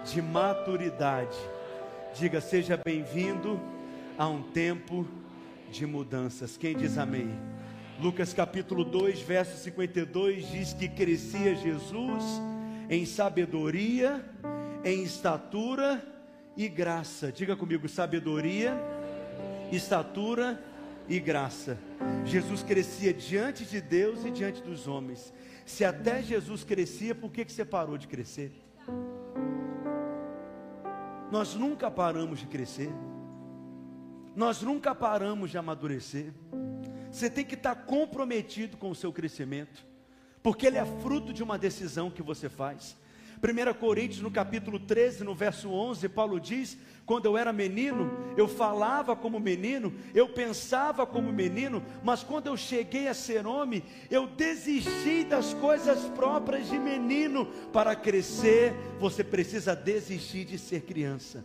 de 0.05 0.23
maturidade. 0.23 1.37
Diga: 2.19 2.41
seja 2.41 2.81
bem-vindo 2.83 3.61
a 4.17 4.27
um 4.27 4.43
tempo 4.43 5.07
de 5.71 5.85
mudanças. 5.85 6.57
Quem 6.57 6.75
diz 6.75 6.97
amém? 6.97 7.31
Lucas 8.01 8.33
capítulo 8.33 8.85
2, 8.85 9.21
verso 9.21 9.63
52 9.63 10.51
diz 10.51 10.73
que 10.73 10.89
crescia 10.89 11.55
Jesus 11.55 12.25
em 12.89 13.05
sabedoria, 13.05 14.25
em 14.83 15.03
estatura 15.03 16.03
e 16.57 16.69
graça. 16.69 17.31
Diga 17.31 17.55
comigo: 17.55 17.87
sabedoria 17.87 19.02
estatura 19.77 20.63
e 21.09 21.19
graça. 21.19 21.79
Jesus 22.25 22.63
crescia 22.63 23.13
diante 23.13 23.65
de 23.65 23.81
Deus 23.81 24.25
e 24.25 24.31
diante 24.31 24.63
dos 24.63 24.87
homens. 24.87 25.33
Se 25.65 25.85
até 25.85 26.23
Jesus 26.23 26.65
crescia, 26.65 27.15
por 27.15 27.31
que, 27.31 27.45
que 27.45 27.53
você 27.53 27.65
parou 27.65 27.97
de 27.97 28.07
crescer? 28.07 28.53
Nós 31.31 31.55
nunca 31.55 31.91
paramos 31.91 32.41
de 32.41 32.47
crescer. 32.47 32.91
Nós 34.37 34.63
nunca 34.63 34.95
paramos 34.95 35.51
de 35.51 35.59
amadurecer. 35.59 36.33
Você 37.11 37.29
tem 37.29 37.45
que 37.45 37.55
estar 37.55 37.75
comprometido 37.75 38.77
com 38.77 38.91
o 38.91 38.95
seu 38.95 39.13
crescimento, 39.13 39.87
porque 40.43 40.67
ele 40.67 40.79
é 40.79 40.85
fruto 40.85 41.33
de 41.33 41.43
uma 41.43 41.59
decisão 41.59 42.11
que 42.11 42.23
você 42.23 42.49
faz. 42.49 42.97
1 43.43 43.75
Coríntios, 43.75 44.23
no 44.23 44.31
capítulo 44.31 44.79
13, 44.79 45.25
no 45.25 45.35
verso 45.35 45.69
11, 45.69 46.09
Paulo 46.09 46.39
diz: 46.39 46.79
Quando 47.05 47.27
eu 47.27 47.37
era 47.37 47.53
menino, 47.53 48.09
eu 48.37 48.47
falava 48.47 49.17
como 49.17 49.41
menino, 49.41 49.93
eu 50.15 50.29
pensava 50.29 51.05
como 51.05 51.33
menino, 51.33 51.83
mas 52.05 52.23
quando 52.23 52.47
eu 52.47 52.57
cheguei 52.57 53.09
a 53.09 53.15
ser 53.15 53.45
homem, 53.45 53.83
eu 54.09 54.29
desisti 54.29 55.25
das 55.25 55.53
coisas 55.55 56.05
próprias 56.11 56.69
de 56.69 56.79
menino. 56.79 57.47
Para 57.73 57.97
crescer, 57.97 58.75
você 59.01 59.25
precisa 59.25 59.75
desistir 59.75 60.45
de 60.45 60.57
ser 60.57 60.83
criança. 60.83 61.45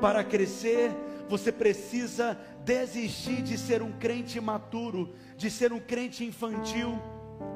Para 0.00 0.24
crescer, 0.24 0.90
você 1.28 1.52
precisa 1.52 2.36
desistir 2.64 3.40
de 3.42 3.56
ser 3.56 3.82
um 3.82 3.92
crente 3.92 4.40
maturo, 4.40 5.14
de 5.36 5.48
ser 5.48 5.72
um 5.72 5.78
crente 5.78 6.24
infantil 6.24 7.00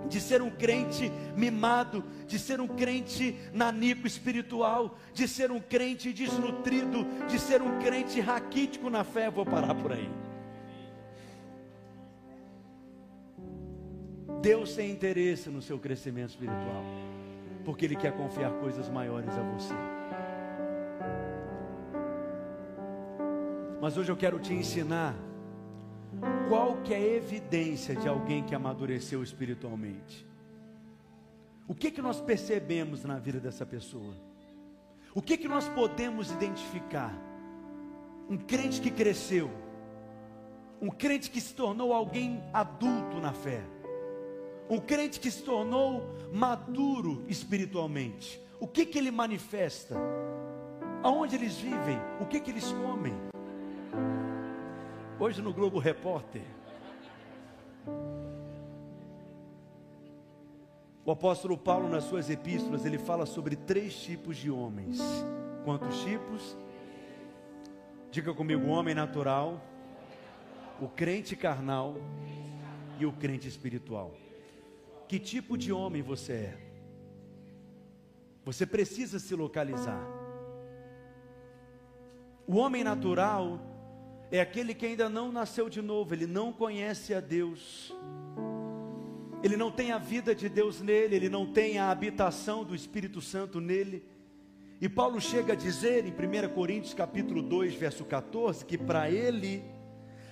de 0.08 0.20
ser 0.20 0.42
um 0.42 0.50
crente 0.50 1.10
mimado, 1.36 2.04
de 2.26 2.38
ser 2.38 2.60
um 2.60 2.68
crente 2.68 3.36
nanico 3.52 4.06
espiritual, 4.06 4.96
de 5.14 5.26
ser 5.26 5.50
um 5.50 5.58
crente 5.58 6.12
desnutrido, 6.12 7.06
de 7.28 7.38
ser 7.38 7.62
um 7.62 7.78
crente 7.78 8.20
raquítico 8.20 8.90
na 8.90 9.04
fé. 9.04 9.30
Vou 9.30 9.46
parar 9.46 9.74
por 9.74 9.92
aí. 9.92 10.10
Deus 14.42 14.74
tem 14.74 14.90
interesse 14.90 15.48
no 15.48 15.62
seu 15.62 15.78
crescimento 15.78 16.30
espiritual, 16.30 16.84
porque 17.64 17.84
Ele 17.84 17.96
quer 17.96 18.12
confiar 18.12 18.50
coisas 18.54 18.88
maiores 18.88 19.30
a 19.30 19.42
você. 19.42 19.74
Mas 23.80 23.96
hoje 23.96 24.10
eu 24.10 24.16
quero 24.16 24.38
te 24.38 24.52
ensinar 24.52 25.14
qual 26.48 26.82
que 26.82 26.92
é 26.92 26.96
a 26.96 27.16
evidência 27.16 27.96
de 27.96 28.06
alguém 28.06 28.44
que 28.44 28.54
amadureceu 28.54 29.22
espiritualmente? 29.22 30.26
O 31.66 31.74
que 31.74 31.90
que 31.90 32.02
nós 32.02 32.20
percebemos 32.20 33.04
na 33.04 33.18
vida 33.18 33.40
dessa 33.40 33.64
pessoa? 33.64 34.14
O 35.14 35.22
que 35.22 35.36
que 35.36 35.48
nós 35.48 35.68
podemos 35.68 36.30
identificar? 36.30 37.12
Um 38.28 38.36
crente 38.36 38.80
que 38.80 38.90
cresceu, 38.90 39.50
um 40.80 40.88
crente 40.88 41.30
que 41.30 41.40
se 41.40 41.54
tornou 41.54 41.92
alguém 41.92 42.42
adulto 42.52 43.18
na 43.20 43.32
fé, 43.32 43.62
um 44.68 44.78
crente 44.78 45.20
que 45.20 45.30
se 45.30 45.42
tornou 45.42 46.16
maduro 46.32 47.24
espiritualmente. 47.28 48.40
O 48.58 48.66
que 48.66 48.86
que 48.86 48.98
ele 48.98 49.10
manifesta? 49.10 49.96
Aonde 51.02 51.36
eles 51.36 51.56
vivem? 51.56 51.98
O 52.20 52.26
que 52.26 52.40
que 52.40 52.50
eles 52.50 52.70
comem? 52.72 53.31
Hoje 55.22 55.40
no 55.40 55.52
Globo 55.52 55.78
Repórter. 55.78 56.42
O 61.04 61.12
apóstolo 61.12 61.56
Paulo, 61.56 61.88
nas 61.88 62.02
suas 62.02 62.28
epístolas, 62.28 62.84
ele 62.84 62.98
fala 62.98 63.24
sobre 63.24 63.54
três 63.54 63.94
tipos 63.94 64.36
de 64.36 64.50
homens. 64.50 64.98
Quantos 65.64 66.02
tipos? 66.02 66.56
Diga 68.10 68.34
comigo: 68.34 68.66
o 68.66 68.70
homem 68.70 68.96
natural, 68.96 69.64
o 70.80 70.88
crente 70.88 71.36
carnal 71.36 71.94
e 72.98 73.06
o 73.06 73.12
crente 73.12 73.46
espiritual. 73.46 74.16
Que 75.06 75.20
tipo 75.20 75.56
de 75.56 75.72
homem 75.72 76.02
você 76.02 76.32
é? 76.32 76.58
Você 78.44 78.66
precisa 78.66 79.20
se 79.20 79.36
localizar. 79.36 80.04
O 82.44 82.56
homem 82.56 82.82
natural 82.82 83.71
é 84.32 84.40
aquele 84.40 84.74
que 84.74 84.86
ainda 84.86 85.10
não 85.10 85.30
nasceu 85.30 85.68
de 85.68 85.82
novo, 85.82 86.14
ele 86.14 86.26
não 86.26 86.54
conhece 86.54 87.12
a 87.12 87.20
Deus, 87.20 87.94
ele 89.42 89.58
não 89.58 89.70
tem 89.70 89.92
a 89.92 89.98
vida 89.98 90.34
de 90.34 90.48
Deus 90.48 90.80
nele, 90.80 91.14
ele 91.14 91.28
não 91.28 91.52
tem 91.52 91.78
a 91.78 91.90
habitação 91.90 92.64
do 92.64 92.74
Espírito 92.74 93.20
Santo 93.20 93.60
nele. 93.60 94.02
E 94.80 94.88
Paulo 94.88 95.20
chega 95.20 95.52
a 95.52 95.56
dizer 95.56 96.06
em 96.06 96.10
1 96.10 96.54
Coríntios 96.54 96.94
capítulo 96.94 97.42
2, 97.42 97.74
verso 97.74 98.06
14, 98.06 98.64
que 98.64 98.78
para 98.78 99.10
ele 99.10 99.62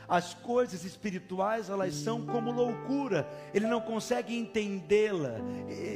as 0.08 0.32
coisas 0.32 0.82
espirituais 0.84 1.68
elas 1.68 1.94
são 1.94 2.24
como 2.24 2.50
loucura. 2.50 3.28
Ele 3.52 3.66
não 3.66 3.82
consegue 3.82 4.34
entendê-la, 4.34 5.36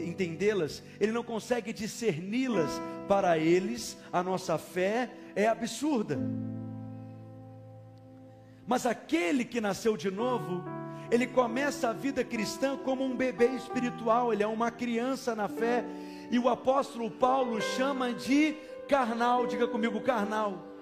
entendê-las, 0.06 0.82
ele 1.00 1.10
não 1.10 1.24
consegue 1.24 1.72
discerni-las. 1.72 2.70
Para 3.08 3.38
eles, 3.38 3.98
a 4.12 4.22
nossa 4.22 4.56
fé 4.58 5.10
é 5.34 5.46
absurda. 5.48 6.18
Mas 8.66 8.86
aquele 8.86 9.44
que 9.44 9.60
nasceu 9.60 9.96
de 9.96 10.10
novo, 10.10 10.64
ele 11.10 11.26
começa 11.26 11.90
a 11.90 11.92
vida 11.92 12.24
cristã 12.24 12.76
como 12.76 13.04
um 13.04 13.14
bebê 13.14 13.48
espiritual, 13.48 14.32
ele 14.32 14.42
é 14.42 14.46
uma 14.46 14.70
criança 14.70 15.34
na 15.34 15.48
fé, 15.48 15.84
e 16.30 16.38
o 16.38 16.48
apóstolo 16.48 17.10
Paulo 17.10 17.60
chama 17.60 18.12
de 18.12 18.56
carnal, 18.88 19.46
diga 19.46 19.68
comigo, 19.68 20.00
carnal. 20.00 20.74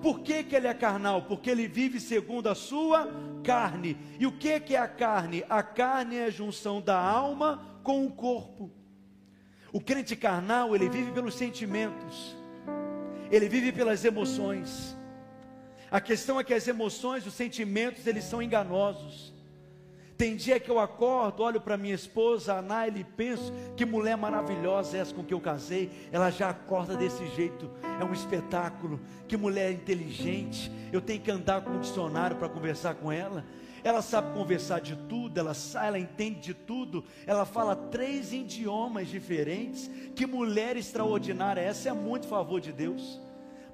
Por 0.00 0.20
que, 0.20 0.44
que 0.44 0.54
ele 0.54 0.68
é 0.68 0.74
carnal? 0.74 1.22
Porque 1.22 1.50
ele 1.50 1.66
vive 1.66 1.98
segundo 1.98 2.48
a 2.48 2.54
sua 2.54 3.08
carne. 3.42 3.96
E 4.20 4.26
o 4.26 4.32
que, 4.32 4.60
que 4.60 4.76
é 4.76 4.78
a 4.78 4.86
carne? 4.86 5.44
A 5.48 5.62
carne 5.62 6.16
é 6.16 6.24
a 6.24 6.30
junção 6.30 6.80
da 6.80 6.98
alma 6.98 7.62
com 7.82 8.06
o 8.06 8.10
corpo. 8.10 8.70
O 9.72 9.80
crente 9.80 10.14
carnal, 10.14 10.74
ele 10.74 10.88
vive 10.88 11.10
pelos 11.12 11.34
sentimentos, 11.34 12.36
ele 13.30 13.48
vive 13.48 13.72
pelas 13.72 14.04
emoções. 14.04 14.95
A 15.90 16.00
questão 16.00 16.38
é 16.40 16.44
que 16.44 16.54
as 16.54 16.66
emoções, 16.66 17.26
os 17.26 17.34
sentimentos, 17.34 18.06
eles 18.06 18.24
são 18.24 18.42
enganosos. 18.42 19.36
Tem 20.16 20.34
dia 20.34 20.58
que 20.58 20.70
eu 20.70 20.78
acordo, 20.78 21.42
olho 21.42 21.60
para 21.60 21.76
minha 21.76 21.94
esposa, 21.94 22.58
a 22.58 22.88
e 22.88 23.04
penso 23.04 23.52
que 23.76 23.84
mulher 23.84 24.16
maravilhosa 24.16 24.96
é 24.96 25.00
essa 25.00 25.14
com 25.14 25.22
que 25.22 25.34
eu 25.34 25.40
casei. 25.40 25.90
Ela 26.10 26.30
já 26.30 26.48
acorda 26.48 26.96
desse 26.96 27.26
jeito, 27.34 27.70
é 28.00 28.04
um 28.04 28.14
espetáculo. 28.14 28.98
Que 29.28 29.36
mulher 29.36 29.70
inteligente. 29.72 30.72
Eu 30.90 31.02
tenho 31.02 31.20
que 31.20 31.30
andar 31.30 31.60
com 31.60 31.70
um 31.70 31.80
dicionário 31.80 32.36
para 32.36 32.48
conversar 32.48 32.94
com 32.94 33.12
ela. 33.12 33.44
Ela 33.84 34.00
sabe 34.00 34.32
conversar 34.32 34.80
de 34.80 34.96
tudo, 34.96 35.38
ela 35.38 35.52
ela 35.84 35.98
entende 35.98 36.40
de 36.40 36.54
tudo. 36.54 37.04
Ela 37.26 37.44
fala 37.44 37.76
três 37.76 38.32
idiomas 38.32 39.08
diferentes. 39.08 39.90
Que 40.14 40.26
mulher 40.26 40.78
extraordinária, 40.78 41.60
essa 41.60 41.90
é 41.90 41.92
muito 41.92 42.26
favor 42.26 42.58
de 42.58 42.72
Deus. 42.72 43.20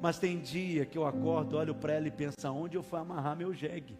Mas 0.02 0.18
tem 0.18 0.40
dia 0.40 0.84
que 0.84 0.98
eu 0.98 1.06
acordo, 1.06 1.56
olho 1.56 1.76
para 1.76 1.92
ela 1.92 2.08
e 2.08 2.10
penso: 2.10 2.34
onde 2.48 2.76
eu 2.76 2.82
fui 2.82 2.98
amarrar 2.98 3.36
meu 3.36 3.54
jegue? 3.54 3.96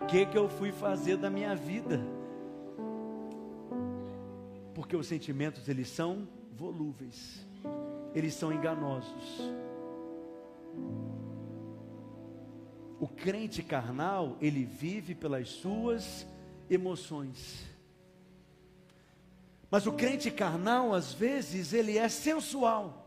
O 0.00 0.06
que, 0.06 0.26
que 0.26 0.36
eu 0.36 0.48
fui 0.48 0.72
fazer 0.72 1.16
da 1.16 1.30
minha 1.30 1.54
vida? 1.54 2.00
Porque 4.74 4.96
os 4.96 5.06
sentimentos 5.06 5.68
eles 5.68 5.88
são 5.88 6.26
volúveis, 6.52 7.46
eles 8.16 8.34
são 8.34 8.52
enganosos. 8.52 9.40
O 12.98 13.06
crente 13.06 13.62
carnal, 13.62 14.36
ele 14.40 14.64
vive 14.64 15.14
pelas 15.14 15.48
suas 15.50 16.26
emoções. 16.68 17.64
Mas 19.70 19.86
o 19.86 19.92
crente 19.92 20.32
carnal, 20.32 20.92
às 20.92 21.14
vezes, 21.14 21.72
ele 21.72 21.96
é 21.96 22.08
sensual. 22.08 23.05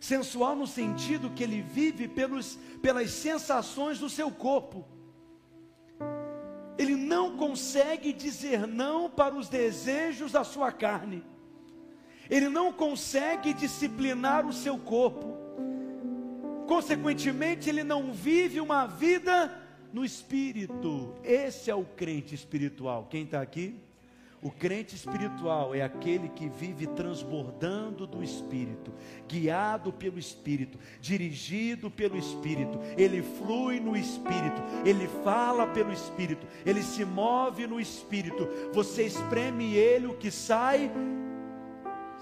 Sensual 0.00 0.54
no 0.54 0.66
sentido 0.66 1.30
que 1.30 1.42
ele 1.42 1.62
vive 1.62 2.06
pelos, 2.08 2.58
pelas 2.82 3.10
sensações 3.10 3.98
do 3.98 4.10
seu 4.10 4.30
corpo. 4.30 4.84
Ele 6.76 6.96
não 6.96 7.36
consegue 7.36 8.12
dizer 8.12 8.66
não 8.66 9.08
para 9.08 9.34
os 9.34 9.48
desejos 9.48 10.32
da 10.32 10.44
sua 10.44 10.72
carne. 10.72 11.24
Ele 12.28 12.48
não 12.48 12.72
consegue 12.72 13.52
disciplinar 13.52 14.46
o 14.46 14.52
seu 14.52 14.78
corpo. 14.78 15.36
Consequentemente, 16.66 17.68
ele 17.68 17.84
não 17.84 18.12
vive 18.12 18.60
uma 18.60 18.86
vida 18.86 19.62
no 19.92 20.04
espírito. 20.04 21.14
Esse 21.22 21.70
é 21.70 21.74
o 21.74 21.84
crente 21.84 22.34
espiritual. 22.34 23.06
Quem 23.08 23.24
está 23.24 23.40
aqui? 23.40 23.78
O 24.44 24.50
crente 24.50 24.94
espiritual 24.94 25.74
é 25.74 25.80
aquele 25.80 26.28
que 26.28 26.50
vive 26.50 26.86
transbordando 26.88 28.06
do 28.06 28.22
Espírito, 28.22 28.92
guiado 29.26 29.90
pelo 29.90 30.18
Espírito, 30.18 30.78
dirigido 31.00 31.90
pelo 31.90 32.18
Espírito, 32.18 32.78
ele 32.98 33.22
flui 33.22 33.80
no 33.80 33.96
Espírito, 33.96 34.62
ele 34.84 35.08
fala 35.24 35.66
pelo 35.68 35.90
Espírito, 35.90 36.46
ele 36.66 36.82
se 36.82 37.06
move 37.06 37.66
no 37.66 37.80
Espírito. 37.80 38.46
Você 38.74 39.04
espreme 39.04 39.72
ele, 39.76 40.08
o 40.08 40.14
que 40.14 40.30
sai 40.30 40.92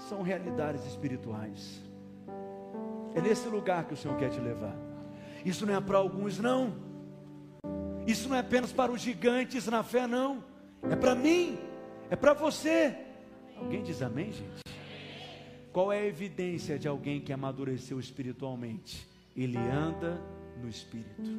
são 0.07 0.21
realidades 0.21 0.85
espirituais. 0.85 1.81
É 3.15 3.19
nesse 3.19 3.49
lugar 3.49 3.83
que 3.83 3.95
o 3.95 3.97
Senhor 3.97 4.15
quer 4.15 4.29
te 4.29 4.39
levar. 4.39 4.77
Isso 5.43 5.65
não 5.65 5.75
é 5.75 5.81
para 5.81 5.97
alguns, 5.97 6.39
não. 6.39 6.73
Isso 8.07 8.29
não 8.29 8.37
é 8.37 8.39
apenas 8.39 8.71
para 8.71 8.93
os 8.93 9.01
gigantes 9.01 9.67
na 9.67 9.83
fé, 9.83 10.07
não. 10.07 10.41
É 10.89 10.95
para 10.95 11.13
mim 11.15 11.72
é 12.13 12.15
para 12.15 12.33
você. 12.33 12.95
Alguém 13.57 13.81
diz 13.81 14.03
amém, 14.03 14.31
gente? 14.31 14.61
Qual 15.71 15.91
é 15.91 15.97
a 15.97 16.05
evidência 16.05 16.77
de 16.77 16.87
alguém 16.87 17.19
que 17.19 17.33
amadureceu 17.33 17.99
espiritualmente? 17.99 19.07
Ele 19.35 19.57
anda 19.57 20.21
no 20.61 20.69
Espírito. 20.69 21.31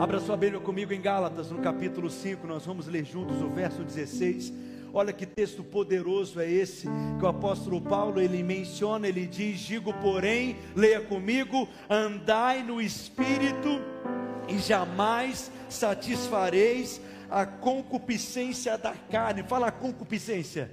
Abra 0.00 0.18
sua 0.20 0.38
Bíblia 0.38 0.58
comigo 0.58 0.94
em 0.94 1.02
Gálatas, 1.02 1.50
no 1.50 1.58
capítulo 1.58 2.08
5, 2.08 2.46
nós 2.46 2.64
vamos 2.64 2.86
ler 2.86 3.04
juntos 3.04 3.42
o 3.42 3.50
verso 3.50 3.84
16. 3.84 4.50
Olha 4.90 5.12
que 5.12 5.26
texto 5.26 5.62
poderoso 5.62 6.40
é 6.40 6.50
esse 6.50 6.88
que 7.18 7.24
o 7.26 7.28
apóstolo 7.28 7.82
Paulo 7.82 8.22
ele 8.22 8.42
menciona, 8.42 9.06
ele 9.06 9.26
diz: 9.26 9.60
"Digo, 9.60 9.92
porém, 10.00 10.56
leia 10.74 11.02
comigo, 11.02 11.68
andai 11.90 12.62
no 12.62 12.80
espírito 12.80 13.68
e 14.48 14.58
jamais 14.58 15.52
satisfareis 15.68 17.02
a 17.30 17.46
concupiscência 17.46 18.76
da 18.76 18.94
carne. 19.10 19.42
Fala 19.42 19.70
concupiscência. 19.70 20.70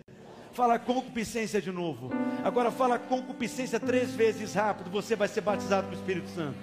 Fala 0.54 0.78
concupiscência 0.78 1.62
de 1.62 1.72
novo. 1.72 2.10
Agora 2.44 2.72
fala 2.72 3.00
concupiscência 3.00 3.80
três 3.80 4.12
vezes 4.12 4.54
rápido. 4.54 4.90
Você 4.90 5.16
vai 5.16 5.28
ser 5.28 5.42
batizado 5.42 5.88
com 5.88 5.94
o 5.94 5.98
Espírito 5.98 6.30
Santo. 6.30 6.58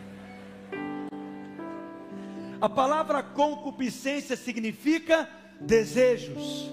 A 2.61 2.69
palavra 2.69 3.23
concupiscência 3.23 4.37
significa 4.37 5.29
desejos. 5.61 6.71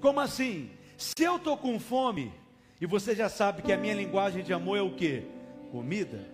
Como 0.00 0.20
assim? 0.20 0.70
Se 0.96 1.22
eu 1.22 1.36
estou 1.36 1.56
com 1.56 1.78
fome, 1.78 2.32
e 2.80 2.86
você 2.86 3.14
já 3.14 3.28
sabe 3.28 3.62
que 3.62 3.72
a 3.72 3.76
minha 3.76 3.94
linguagem 3.94 4.42
de 4.42 4.52
amor 4.52 4.78
é 4.78 4.82
o 4.82 4.94
que? 4.94 5.24
Comida 5.70 6.31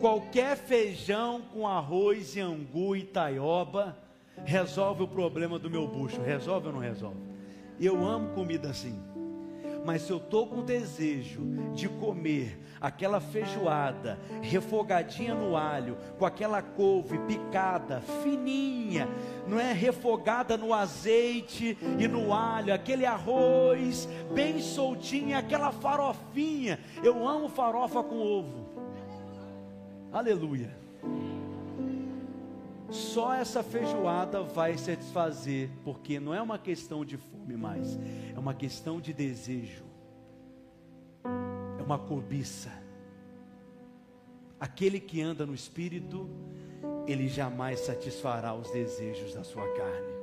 qualquer 0.00 0.56
feijão 0.56 1.42
com 1.52 1.68
arroz 1.68 2.34
e 2.34 2.40
angu 2.40 2.96
e 2.96 3.04
taioba 3.04 3.96
resolve 4.44 5.02
o 5.02 5.08
problema 5.08 5.58
do 5.58 5.70
meu 5.70 5.86
bucho. 5.86 6.22
Resolve 6.22 6.68
ou 6.68 6.72
não 6.72 6.80
resolve? 6.80 7.20
Eu 7.78 8.04
amo 8.04 8.34
comida 8.34 8.70
assim. 8.70 8.98
Mas 9.84 10.02
se 10.02 10.10
eu 10.10 10.18
estou 10.18 10.46
com 10.46 10.62
desejo 10.62 11.40
de 11.74 11.88
comer 11.88 12.58
aquela 12.80 13.20
feijoada 13.20 14.18
refogadinha 14.42 15.34
no 15.34 15.56
alho, 15.56 15.96
com 16.18 16.24
aquela 16.24 16.60
couve 16.60 17.18
picada, 17.20 18.00
fininha, 18.22 19.08
não 19.46 19.58
é 19.58 19.72
refogada 19.72 20.56
no 20.56 20.74
azeite 20.74 21.78
e 21.98 22.08
no 22.08 22.32
alho, 22.32 22.74
aquele 22.74 23.06
arroz 23.06 24.08
bem 24.34 24.60
soltinho, 24.60 25.36
aquela 25.36 25.72
farofinha. 25.72 26.78
Eu 27.02 27.26
amo 27.26 27.48
farofa 27.48 28.02
com 28.02 28.18
ovo. 28.18 28.69
Aleluia. 30.12 30.76
Só 32.90 33.32
essa 33.32 33.62
feijoada 33.62 34.42
vai 34.42 34.76
satisfazer, 34.76 35.70
porque 35.84 36.18
não 36.18 36.34
é 36.34 36.42
uma 36.42 36.58
questão 36.58 37.04
de 37.04 37.16
fome 37.16 37.56
mais, 37.56 37.96
é 38.34 38.38
uma 38.38 38.52
questão 38.52 39.00
de 39.00 39.12
desejo, 39.12 39.84
é 41.78 41.82
uma 41.82 41.98
cobiça. 41.98 42.70
Aquele 44.58 44.98
que 44.98 45.22
anda 45.22 45.46
no 45.46 45.54
espírito, 45.54 46.28
ele 47.06 47.28
jamais 47.28 47.80
satisfará 47.80 48.52
os 48.52 48.70
desejos 48.70 49.32
da 49.34 49.44
sua 49.44 49.66
carne. 49.74 50.19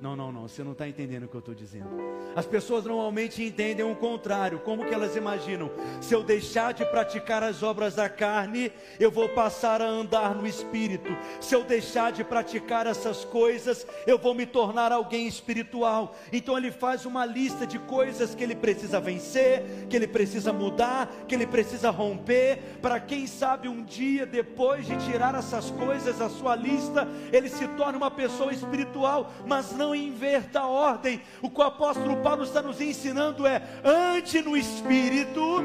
Não, 0.00 0.14
não, 0.14 0.30
não, 0.30 0.42
você 0.42 0.62
não 0.62 0.72
está 0.72 0.86
entendendo 0.86 1.24
o 1.24 1.28
que 1.28 1.34
eu 1.34 1.40
estou 1.40 1.54
dizendo. 1.54 1.88
As 2.34 2.44
pessoas 2.44 2.84
normalmente 2.84 3.42
entendem 3.42 3.90
o 3.90 3.96
contrário. 3.96 4.60
Como 4.60 4.84
que 4.84 4.92
elas 4.92 5.16
imaginam? 5.16 5.70
Se 6.02 6.14
eu 6.14 6.22
deixar 6.22 6.74
de 6.74 6.84
praticar 6.84 7.42
as 7.42 7.62
obras 7.62 7.94
da 7.94 8.08
carne, 8.08 8.70
eu 9.00 9.10
vou 9.10 9.28
passar 9.30 9.80
a 9.80 9.86
andar 9.86 10.34
no 10.34 10.46
espírito. 10.46 11.16
Se 11.40 11.54
eu 11.54 11.64
deixar 11.64 12.12
de 12.12 12.22
praticar 12.22 12.86
essas 12.86 13.24
coisas, 13.24 13.86
eu 14.06 14.18
vou 14.18 14.34
me 14.34 14.44
tornar 14.44 14.92
alguém 14.92 15.26
espiritual. 15.26 16.14
Então 16.30 16.58
ele 16.58 16.70
faz 16.70 17.06
uma 17.06 17.24
lista 17.24 17.66
de 17.66 17.78
coisas 17.78 18.34
que 18.34 18.44
ele 18.44 18.54
precisa 18.54 19.00
vencer, 19.00 19.62
que 19.88 19.96
ele 19.96 20.06
precisa 20.06 20.52
mudar, 20.52 21.10
que 21.26 21.34
ele 21.34 21.46
precisa 21.46 21.90
romper, 21.90 22.58
para 22.82 23.00
quem 23.00 23.26
sabe 23.26 23.68
um 23.68 23.82
dia 23.82 24.26
depois 24.26 24.86
de 24.86 24.96
tirar 25.06 25.34
essas 25.34 25.70
coisas 25.70 26.18
da 26.18 26.28
sua 26.28 26.54
lista, 26.54 27.08
ele 27.32 27.48
se 27.48 27.66
torna 27.68 27.96
uma 27.96 28.10
pessoa 28.10 28.52
espiritual, 28.52 29.32
mas 29.46 29.72
não 29.72 29.85
não 29.86 29.94
inverta 29.94 30.60
a 30.60 30.66
ordem. 30.66 31.20
O 31.40 31.48
que 31.48 31.60
o 31.60 31.64
apóstolo 31.64 32.16
Paulo 32.16 32.42
está 32.42 32.60
nos 32.60 32.80
ensinando 32.80 33.46
é: 33.46 33.62
ande 33.84 34.42
no 34.42 34.56
espírito 34.56 35.62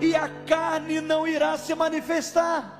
e 0.00 0.14
a 0.14 0.28
carne 0.46 1.00
não 1.00 1.26
irá 1.26 1.58
se 1.58 1.74
manifestar. 1.74 2.78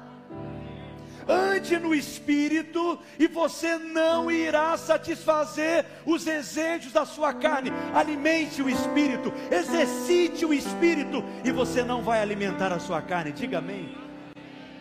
Ande 1.29 1.79
no 1.79 1.95
espírito 1.95 2.99
e 3.19 3.29
você 3.29 3.79
não 3.79 4.31
irá 4.31 4.77
satisfazer 4.77 5.85
os 6.05 6.25
desejos 6.25 6.93
da 6.93 7.05
sua 7.05 7.33
carne. 7.33 7.71
Alimente 7.95 8.63
o 8.63 8.69
espírito, 8.69 9.33
exercite 9.51 10.45
o 10.45 10.53
espírito 10.53 11.23
e 11.45 11.53
você 11.53 11.85
não 11.85 12.03
vai 12.03 12.21
alimentar 12.21 12.73
a 12.73 12.81
sua 12.81 13.03
carne. 13.03 13.33
Diga 13.33 13.59
amém. 13.59 13.97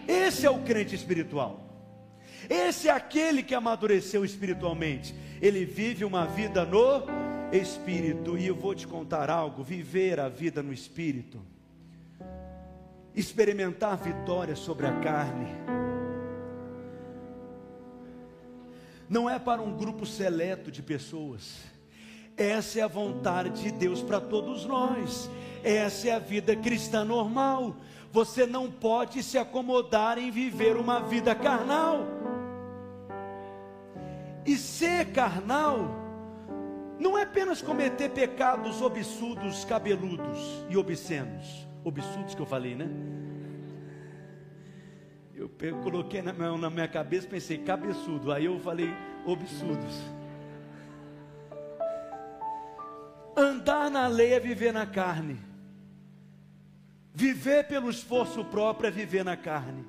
Esse 0.08 0.46
é 0.46 0.50
o 0.50 0.60
crente 0.60 0.96
espiritual. 0.96 1.69
Esse 2.50 2.88
é 2.88 2.92
aquele 2.92 3.44
que 3.44 3.54
amadureceu 3.54 4.26
espiritualmente 4.26 5.14
ele 5.42 5.66
vive 5.66 6.04
uma 6.04 6.26
vida 6.26 6.66
no 6.66 7.04
espírito. 7.52 8.38
E 8.38 8.48
eu 8.48 8.56
vou 8.56 8.76
te 8.76 8.88
contar 8.88 9.30
algo: 9.30 9.64
viver 9.64 10.20
a 10.20 10.30
vida 10.30 10.62
no 10.62 10.74
espírito, 10.74 11.40
experimentar 13.16 13.98
vitória 13.98 14.56
sobre 14.56 14.86
a 14.86 15.00
carne, 15.00 15.48
não 19.08 19.30
é 19.30 19.40
para 19.40 19.62
um 19.62 19.76
grupo 19.76 20.06
seleto 20.06 20.72
de 20.72 20.84
pessoas. 20.84 21.58
Essa 22.36 22.80
é 22.80 22.82
a 22.82 22.88
vontade 22.88 23.64
de 23.64 23.72
Deus 23.72 24.02
para 24.02 24.22
todos 24.22 24.66
nós. 24.66 25.30
Essa 25.62 26.08
é 26.08 26.12
a 26.12 26.20
vida 26.20 26.56
cristã 26.56 27.04
normal. 27.04 27.76
Você 28.14 28.46
não 28.46 28.72
pode 28.72 29.22
se 29.22 29.38
acomodar 29.38 30.18
em 30.18 30.32
viver 30.32 30.78
uma 30.78 31.02
vida 31.02 31.36
carnal. 31.36 32.08
E 34.46 34.56
ser 34.58 35.12
carnal 35.12 35.90
não 37.00 37.18
é 37.18 37.24
apenas 37.24 37.62
cometer 37.62 38.10
pecados 38.10 38.82
obsudos, 38.82 39.64
cabeludos 39.66 40.66
e 40.70 40.78
obscenos. 40.78 41.68
Obsudos 41.84 42.36
que 42.36 42.42
eu 42.42 42.46
falei, 42.46 42.76
né? 42.76 42.90
Eu 45.34 45.50
coloquei 45.82 46.22
na 46.22 46.34
minha, 46.34 46.58
na 46.58 46.70
minha 46.70 46.88
cabeça, 46.88 47.26
pensei 47.26 47.58
cabeçudo. 47.60 48.32
Aí 48.32 48.46
eu 48.46 48.60
falei 48.60 48.94
obsudos. 49.26 50.02
Andar 53.38 53.90
na 53.90 54.06
lei 54.08 54.34
é 54.34 54.40
viver 54.40 54.74
na 54.74 54.86
carne. 54.86 55.40
Viver 57.14 57.68
pelo 57.68 57.90
esforço 57.90 58.44
próprio 58.46 58.88
é 58.88 58.92
viver 58.92 59.24
na 59.24 59.38
carne. 59.38 59.86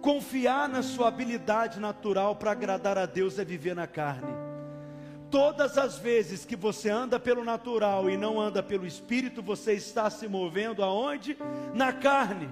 Confiar 0.00 0.68
na 0.68 0.82
sua 0.82 1.08
habilidade 1.08 1.78
natural 1.78 2.34
para 2.36 2.52
agradar 2.52 2.96
a 2.96 3.06
Deus 3.06 3.38
é 3.38 3.44
viver 3.44 3.74
na 3.74 3.86
carne. 3.86 4.32
Todas 5.30 5.78
as 5.78 5.96
vezes 5.98 6.44
que 6.44 6.56
você 6.56 6.90
anda 6.90 7.20
pelo 7.20 7.44
natural 7.44 8.10
e 8.10 8.16
não 8.16 8.40
anda 8.40 8.62
pelo 8.62 8.86
espírito, 8.86 9.40
você 9.42 9.74
está 9.74 10.10
se 10.10 10.26
movendo 10.26 10.82
aonde? 10.82 11.36
Na 11.72 11.92
carne. 11.92 12.48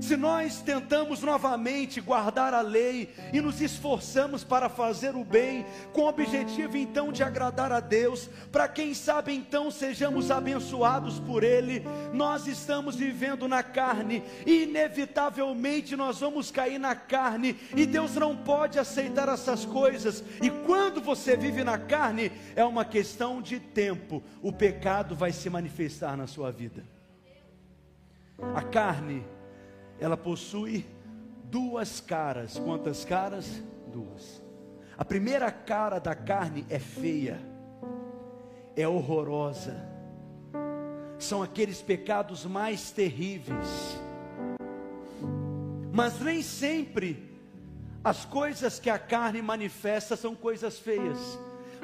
Se 0.00 0.16
nós 0.16 0.60
tentamos 0.60 1.22
novamente 1.22 2.00
guardar 2.00 2.54
a 2.54 2.60
lei 2.60 3.14
e 3.32 3.40
nos 3.40 3.60
esforçamos 3.60 4.44
para 4.44 4.68
fazer 4.68 5.14
o 5.14 5.24
bem, 5.24 5.66
com 5.92 6.02
o 6.02 6.08
objetivo 6.08 6.76
então 6.76 7.12
de 7.12 7.22
agradar 7.22 7.72
a 7.72 7.80
Deus, 7.80 8.28
para 8.52 8.68
quem 8.68 8.94
sabe 8.94 9.34
então 9.34 9.70
sejamos 9.70 10.30
abençoados 10.30 11.18
por 11.20 11.42
Ele, 11.42 11.84
nós 12.12 12.46
estamos 12.46 12.96
vivendo 12.96 13.48
na 13.48 13.62
carne 13.62 14.22
inevitavelmente 14.46 15.96
nós 15.96 16.20
vamos 16.20 16.50
cair 16.50 16.78
na 16.78 16.94
carne 16.94 17.56
e 17.76 17.86
Deus 17.86 18.14
não 18.14 18.36
pode 18.36 18.78
aceitar 18.78 19.28
essas 19.28 19.64
coisas. 19.64 20.22
E 20.42 20.50
quando 20.50 21.00
você 21.00 21.36
vive 21.36 21.64
na 21.64 21.78
carne, 21.78 22.32
é 22.54 22.64
uma 22.64 22.84
questão 22.84 23.42
de 23.42 23.58
tempo, 23.60 24.22
o 24.42 24.52
pecado 24.52 25.14
vai 25.14 25.32
se 25.32 25.50
manifestar 25.50 26.16
na 26.16 26.26
sua 26.26 26.50
vida. 26.50 26.84
A 28.54 28.62
carne 28.62 29.24
ela 30.00 30.16
possui 30.16 30.86
duas 31.44 32.00
caras. 32.00 32.58
Quantas 32.58 33.04
caras? 33.04 33.62
Duas. 33.92 34.42
A 34.96 35.04
primeira 35.04 35.50
cara 35.50 35.98
da 35.98 36.14
carne 36.14 36.66
é 36.68 36.78
feia, 36.78 37.40
é 38.76 38.86
horrorosa. 38.86 39.76
São 41.18 41.42
aqueles 41.42 41.82
pecados 41.82 42.44
mais 42.44 42.90
terríveis. 42.90 43.98
Mas 45.92 46.20
nem 46.20 46.42
sempre 46.42 47.28
as 48.04 48.24
coisas 48.24 48.78
que 48.78 48.88
a 48.88 48.98
carne 48.98 49.42
manifesta 49.42 50.16
são 50.16 50.34
coisas 50.34 50.78
feias, 50.78 51.18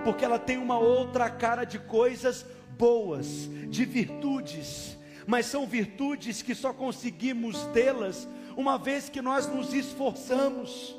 porque 0.04 0.24
ela 0.24 0.38
tem 0.38 0.56
uma 0.56 0.78
outra 0.78 1.28
cara 1.28 1.64
de 1.64 1.78
coisas 1.78 2.46
boas, 2.78 3.48
de 3.68 3.84
virtudes 3.84 4.96
mas 5.26 5.46
são 5.46 5.66
virtudes 5.66 6.42
que 6.42 6.54
só 6.54 6.72
conseguimos 6.72 7.64
tê-las 7.66 8.28
uma 8.56 8.78
vez 8.78 9.08
que 9.08 9.22
nós 9.22 9.46
nos 9.46 9.72
esforçamos. 9.72 10.94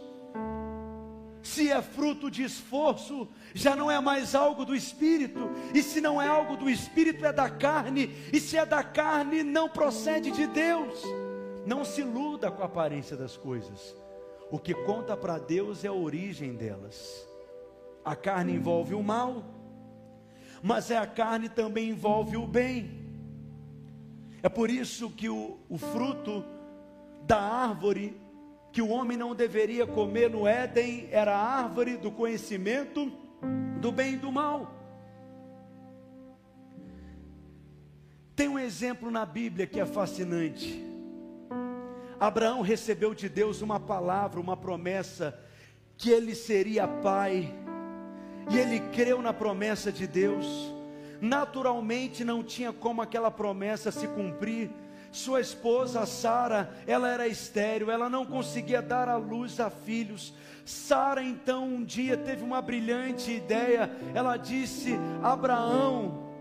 Se 1.42 1.70
é 1.70 1.80
fruto 1.82 2.32
de 2.32 2.44
esforço, 2.44 3.28
já 3.54 3.76
não 3.76 3.90
é 3.90 4.00
mais 4.00 4.34
algo 4.34 4.66
do 4.66 4.76
espírito, 4.76 5.52
e 5.74 5.84
se 5.84 6.02
não 6.02 6.20
é 6.20 6.28
algo 6.28 6.58
do 6.58 6.68
espírito, 6.68 7.24
é 7.24 7.32
da 7.32 7.50
carne, 7.50 8.12
e 8.34 8.40
se 8.40 8.58
é 8.58 8.66
da 8.66 8.84
carne, 8.84 9.44
não 9.44 9.70
procede 9.70 10.32
de 10.32 10.48
Deus. 10.48 11.04
Não 11.66 11.86
se 11.86 12.02
iluda 12.02 12.50
com 12.50 12.64
a 12.64 12.66
aparência 12.66 13.16
das 13.16 13.38
coisas, 13.38 13.96
o 14.52 14.58
que 14.58 14.74
conta 14.74 15.16
para 15.16 15.38
Deus 15.38 15.86
é 15.86 15.88
a 15.88 15.94
origem 15.94 16.56
delas. 16.56 17.28
A 18.04 18.16
carne 18.16 18.54
envolve 18.54 18.96
o 18.96 19.04
mal, 19.04 19.44
mas 20.64 20.90
é 20.90 20.98
a 20.98 21.08
carne 21.08 21.48
também 21.48 21.90
envolve 21.90 22.38
o 22.38 22.48
bem. 22.48 23.05
É 24.45 24.49
por 24.49 24.69
isso 24.69 25.10
que 25.10 25.27
o, 25.27 25.58
o 25.67 25.75
fruto 25.75 26.45
da 27.23 27.41
árvore 27.41 28.15
que 28.71 28.79
o 28.79 28.89
homem 28.89 29.17
não 29.17 29.34
deveria 29.34 29.88
comer 29.88 30.29
no 30.29 30.45
Éden 30.45 31.08
era 31.10 31.36
a 31.36 31.63
árvore 31.63 31.97
do 31.97 32.12
conhecimento 32.12 33.12
do 33.81 33.91
bem 33.91 34.13
e 34.13 34.17
do 34.17 34.31
mal. 34.31 34.71
Tem 38.36 38.47
um 38.47 38.60
exemplo 38.60 39.10
na 39.10 39.25
Bíblia 39.25 39.65
que 39.65 39.79
é 39.79 39.86
fascinante. 39.86 40.86
Abraão 42.19 42.62
recebeu 42.62 43.15
de 43.15 43.27
Deus 43.27 43.63
uma 43.63 43.79
palavra, 43.79 44.39
uma 44.39 44.55
promessa, 44.55 45.36
que 45.97 46.12
ele 46.12 46.36
seria 46.36 46.88
pai, 46.88 47.51
e 48.51 48.60
ele 48.60 48.79
creu 48.91 49.23
na 49.23 49.34
promessa 49.34 49.91
de 49.91 50.05
Deus 50.05 50.75
naturalmente 51.21 52.23
não 52.23 52.43
tinha 52.43 52.71
como 52.73 53.01
aquela 53.01 53.32
promessa 53.32 53.91
se 53.91 54.08
cumprir. 54.08 54.69
Sua 55.12 55.39
esposa 55.39 56.06
Sara, 56.06 56.69
ela 56.86 57.10
era 57.10 57.28
estéril, 57.28 57.89
ela 57.89 58.10
não 58.10 58.25
conseguia 58.25 58.82
dar 58.82 59.08
à 59.08 59.15
luz 59.15 59.60
a 59.60 59.69
filhos. 59.69 60.34
Sara 60.65 61.23
então 61.23 61.65
um 61.65 61.84
dia 61.84 62.17
teve 62.17 62.43
uma 62.43 62.62
brilhante 62.62 63.32
ideia. 63.32 63.89
Ela 64.13 64.36
disse: 64.36 64.97
Abraão, 65.23 66.34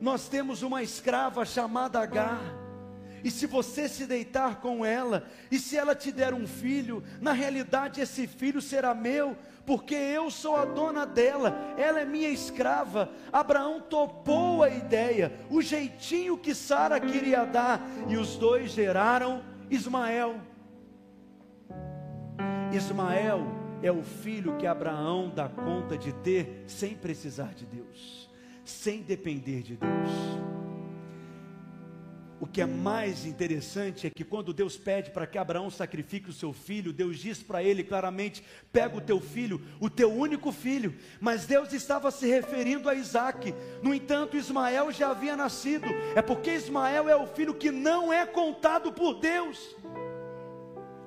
nós 0.00 0.26
temos 0.28 0.62
uma 0.62 0.82
escrava 0.82 1.44
chamada 1.44 2.00
Agar. 2.00 2.40
E 3.24 3.30
se 3.30 3.46
você 3.46 3.88
se 3.88 4.06
deitar 4.06 4.60
com 4.60 4.84
ela, 4.84 5.24
e 5.50 5.58
se 5.58 5.76
ela 5.76 5.94
te 5.94 6.10
der 6.10 6.34
um 6.34 6.46
filho, 6.46 7.02
na 7.20 7.32
realidade 7.32 8.00
esse 8.00 8.26
filho 8.26 8.60
será 8.60 8.94
meu, 8.94 9.36
porque 9.64 9.94
eu 9.94 10.30
sou 10.30 10.56
a 10.56 10.64
dona 10.64 11.06
dela, 11.06 11.74
ela 11.76 12.00
é 12.00 12.04
minha 12.04 12.28
escrava. 12.28 13.10
Abraão 13.32 13.80
topou 13.80 14.62
a 14.62 14.68
ideia, 14.68 15.32
o 15.50 15.62
jeitinho 15.62 16.36
que 16.36 16.54
Sara 16.54 16.98
queria 16.98 17.44
dar, 17.44 17.80
e 18.08 18.16
os 18.16 18.36
dois 18.36 18.72
geraram 18.72 19.42
Ismael. 19.70 20.40
Ismael 22.72 23.46
é 23.82 23.92
o 23.92 24.02
filho 24.02 24.56
que 24.56 24.66
Abraão 24.66 25.30
dá 25.34 25.48
conta 25.48 25.96
de 25.98 26.12
ter 26.12 26.64
sem 26.66 26.94
precisar 26.94 27.54
de 27.54 27.66
Deus, 27.66 28.30
sem 28.64 29.02
depender 29.02 29.62
de 29.62 29.76
Deus. 29.76 30.10
O 32.42 32.46
que 32.48 32.60
é 32.60 32.66
mais 32.66 33.24
interessante 33.24 34.08
é 34.08 34.10
que 34.10 34.24
quando 34.24 34.52
Deus 34.52 34.76
pede 34.76 35.12
para 35.12 35.28
que 35.28 35.38
Abraão 35.38 35.70
sacrifique 35.70 36.28
o 36.28 36.32
seu 36.32 36.52
filho, 36.52 36.92
Deus 36.92 37.20
diz 37.20 37.40
para 37.40 37.62
ele 37.62 37.84
claramente: 37.84 38.42
pega 38.72 38.96
o 38.96 39.00
teu 39.00 39.20
filho, 39.20 39.62
o 39.78 39.88
teu 39.88 40.12
único 40.12 40.50
filho. 40.50 40.92
Mas 41.20 41.46
Deus 41.46 41.72
estava 41.72 42.10
se 42.10 42.26
referindo 42.26 42.88
a 42.88 42.96
Isaac. 42.96 43.54
No 43.80 43.94
entanto, 43.94 44.36
Ismael 44.36 44.90
já 44.90 45.12
havia 45.12 45.36
nascido. 45.36 45.86
É 46.16 46.20
porque 46.20 46.50
Ismael 46.50 47.08
é 47.08 47.14
o 47.14 47.28
filho 47.28 47.54
que 47.54 47.70
não 47.70 48.12
é 48.12 48.26
contado 48.26 48.92
por 48.92 49.20
Deus. 49.20 49.76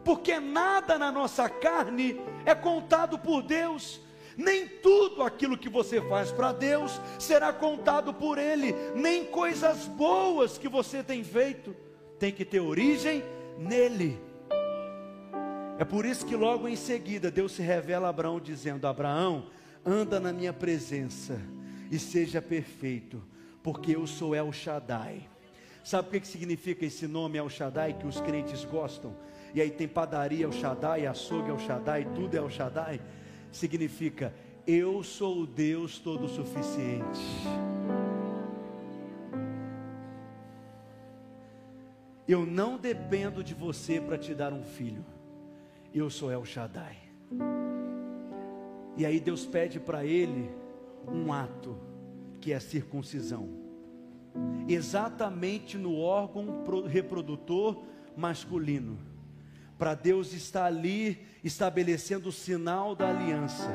Porque 0.06 0.39
nada 0.39 0.98
na 0.98 1.12
nossa 1.12 1.50
carne 1.50 2.15
é 2.45 2.56
contado 2.56 3.19
por 3.19 3.41
Deus. 3.43 4.00
Nem 4.38 4.67
tudo 4.67 5.24
aquilo 5.24 5.58
que 5.58 5.69
você 5.69 6.02
faz 6.02 6.32
para 6.32 6.52
Deus 6.52 7.00
será 7.17 7.54
contado 7.54 8.13
por 8.13 8.38
Ele, 8.38 8.74
nem 8.95 9.26
coisas 9.26 9.86
boas 9.88 10.58
que 10.58 10.67
você 10.67 11.02
tem 11.02 11.24
feito, 11.24 11.76
tem 12.19 12.32
que 12.32 12.43
ter 12.43 12.60
origem 12.60 13.24
nele. 13.58 14.19
É 15.78 15.86
por 15.86 16.06
isso 16.06 16.26
que 16.26 16.36
logo 16.36 16.67
em 16.67 16.76
seguida 16.76 17.32
Deus 17.32 17.54
se 17.54 17.62
revela 17.62 18.08
a 18.08 18.10
Abraão 18.10 18.39
dizendo: 18.39 18.88
Abraão, 18.88 19.48
anda 19.86 20.19
na 20.19 20.34
minha 20.34 20.54
presença 20.54 21.39
e 21.91 22.00
seja 22.00 22.41
perfeito, 22.41 23.21
porque 23.63 23.95
eu 23.95 24.06
sou 24.08 24.36
El 24.36 24.52
Shaddai. 24.52 25.30
Sabe 25.84 26.17
o 26.17 26.21
que 26.21 26.28
significa 26.28 26.86
esse 26.86 27.08
nome 27.08 27.38
El 27.38 27.50
Shaddai 27.50 27.93
que 27.93 28.08
os 28.08 28.19
crentes 28.19 28.65
gostam? 28.65 29.15
E 29.54 29.62
aí 29.62 29.69
tem 29.69 29.88
padaria 29.88 30.45
El 30.45 30.52
Shaddai, 30.52 31.06
açougue 31.06 31.50
El 31.50 31.60
Shaddai, 31.60 32.06
tudo 32.15 32.36
é 32.36 32.39
El 32.39 32.50
Shaddai 32.50 33.00
significa 33.56 34.34
eu 34.68 35.04
sou 35.04 35.41
o 35.41 35.48
Deus 35.48 35.98
todo 36.00 36.28
suficiente. 36.28 37.22
Eu 42.28 42.46
não 42.46 42.78
dependo 42.78 43.44
de 43.44 43.54
você 43.54 44.02
para 44.02 44.18
te 44.18 44.34
dar 44.34 44.52
um 44.52 44.63
filho. 44.63 45.06
Eu 45.94 46.10
sou 46.10 46.32
El 46.32 46.44
Shaddai. 46.44 46.98
E 48.98 49.06
aí 49.06 49.20
Deus 49.20 49.46
pede 49.46 49.80
para 49.80 50.04
ele 50.04 50.50
um 51.08 51.32
ato, 51.32 51.78
que 52.41 52.52
é 52.52 52.56
a 52.56 52.60
circuncisão. 52.60 53.48
Exatamente 54.68 55.78
no 55.78 55.96
órgão 55.98 56.63
reprodutor 56.88 57.84
masculino 58.18 59.14
para 59.78 59.94
Deus 59.94 60.34
estar 60.34 60.66
ali 60.66 61.20
estabelecendo 61.44 62.30
o 62.30 62.32
sinal 62.32 62.96
da 62.96 63.10
aliança. 63.10 63.70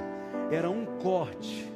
Era 0.50 0.70
um 0.70 0.86
corte. 0.98 1.70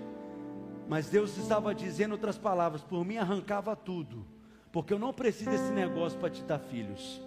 Mas 0.89 1.09
Deus 1.09 1.37
estava 1.37 1.75
dizendo 1.75 2.13
outras 2.13 2.39
palavras: 2.39 2.83
por 2.83 3.05
mim 3.05 3.17
arrancava 3.17 3.77
tudo, 3.77 4.27
porque 4.73 4.93
eu 4.93 4.99
não 4.99 5.13
preciso 5.13 5.51
desse 5.51 5.73
negócio 5.73 6.19
para 6.19 6.31
te 6.31 6.43
dar 6.43 6.59
filhos. 6.59 7.21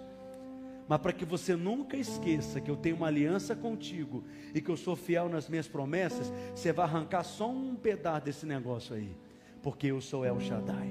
Mas 0.88 1.00
para 1.00 1.12
que 1.12 1.24
você 1.24 1.54
nunca 1.54 1.98
esqueça 1.98 2.60
que 2.60 2.70
eu 2.70 2.76
tenho 2.76 2.96
uma 2.96 3.08
aliança 3.08 3.54
contigo 3.54 4.24
e 4.54 4.60
que 4.60 4.70
eu 4.70 4.76
sou 4.76 4.96
fiel 4.96 5.28
nas 5.28 5.46
minhas 5.46 5.68
promessas, 5.68 6.32
você 6.54 6.72
vai 6.72 6.86
arrancar 6.86 7.24
só 7.24 7.50
um 7.50 7.74
pedaço 7.74 8.24
desse 8.24 8.46
negócio 8.46 8.94
aí, 8.94 9.14
porque 9.62 9.88
eu 9.88 10.00
sou 10.00 10.24
El 10.24 10.40
Shaddai. 10.40 10.90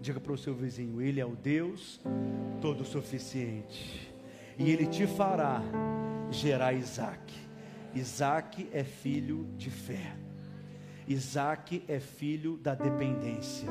Diga 0.00 0.18
para 0.18 0.32
o 0.32 0.38
seu 0.38 0.54
vizinho: 0.54 1.00
Ele 1.00 1.20
é 1.20 1.26
o 1.26 1.36
Deus 1.36 2.00
todo 2.60 2.84
suficiente 2.84 4.15
e 4.58 4.70
ele 4.70 4.86
te 4.86 5.06
fará 5.06 5.62
gerar 6.30 6.72
Isaac. 6.72 7.32
Isaac 7.94 8.68
é 8.72 8.84
filho 8.84 9.46
de 9.56 9.70
fé. 9.70 10.16
Isaac 11.08 11.82
é 11.86 12.00
filho 12.00 12.56
da 12.56 12.74
dependência. 12.74 13.68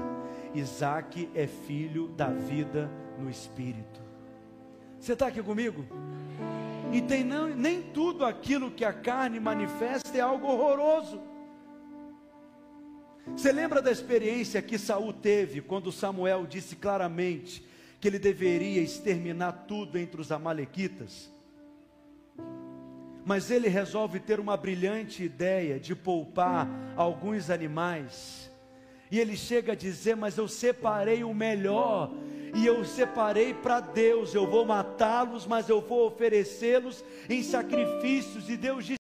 Isaac 0.53 1.29
é 1.35 1.47
filho 1.47 2.07
da 2.09 2.29
vida 2.29 2.89
no 3.19 3.29
Espírito. 3.29 4.01
Você 4.99 5.13
está 5.13 5.27
aqui 5.27 5.43
comigo? 5.43 5.85
E 6.93 7.01
tem 7.01 7.23
não, 7.23 7.47
nem 7.47 7.81
tudo 7.81 8.23
aquilo 8.23 8.71
que 8.71 8.85
a 8.85 8.93
carne 8.93 9.39
manifesta 9.39 10.17
é 10.17 10.21
algo 10.21 10.47
horroroso. 10.47 11.21
Você 13.35 13.51
lembra 13.51 13.81
da 13.81 13.91
experiência 13.91 14.61
que 14.61 14.77
Saul 14.77 15.11
teve 15.11 15.59
quando 15.61 15.91
Samuel 15.91 16.45
disse 16.45 16.75
claramente: 16.75 17.65
que 18.05 18.09
ele 18.09 18.19
deveria 18.19 18.83
exterminar 18.83 19.65
tudo 19.67 19.97
entre 19.97 20.21
os 20.21 20.31
Amalequitas. 20.31 21.27
Mas 23.25 23.49
ele 23.49 23.67
resolve 23.67 24.19
ter 24.19 24.39
uma 24.39 24.55
brilhante 24.55 25.23
ideia 25.23 25.79
de 25.79 25.95
poupar 25.95 26.69
alguns 26.95 27.49
animais. 27.49 28.51
E 29.09 29.19
ele 29.19 29.35
chega 29.35 29.71
a 29.71 29.75
dizer: 29.75 30.15
Mas 30.15 30.37
eu 30.37 30.47
separei 30.47 31.23
o 31.23 31.33
melhor, 31.33 32.11
e 32.53 32.63
eu 32.63 32.85
separei 32.85 33.55
para 33.55 33.79
Deus. 33.79 34.35
Eu 34.35 34.45
vou 34.45 34.63
matá-los, 34.63 35.47
mas 35.47 35.67
eu 35.67 35.81
vou 35.81 36.05
oferecê-los 36.05 37.03
em 37.27 37.41
sacrifícios. 37.41 38.51
E 38.51 38.55
Deus 38.55 38.85
diz 38.85 38.93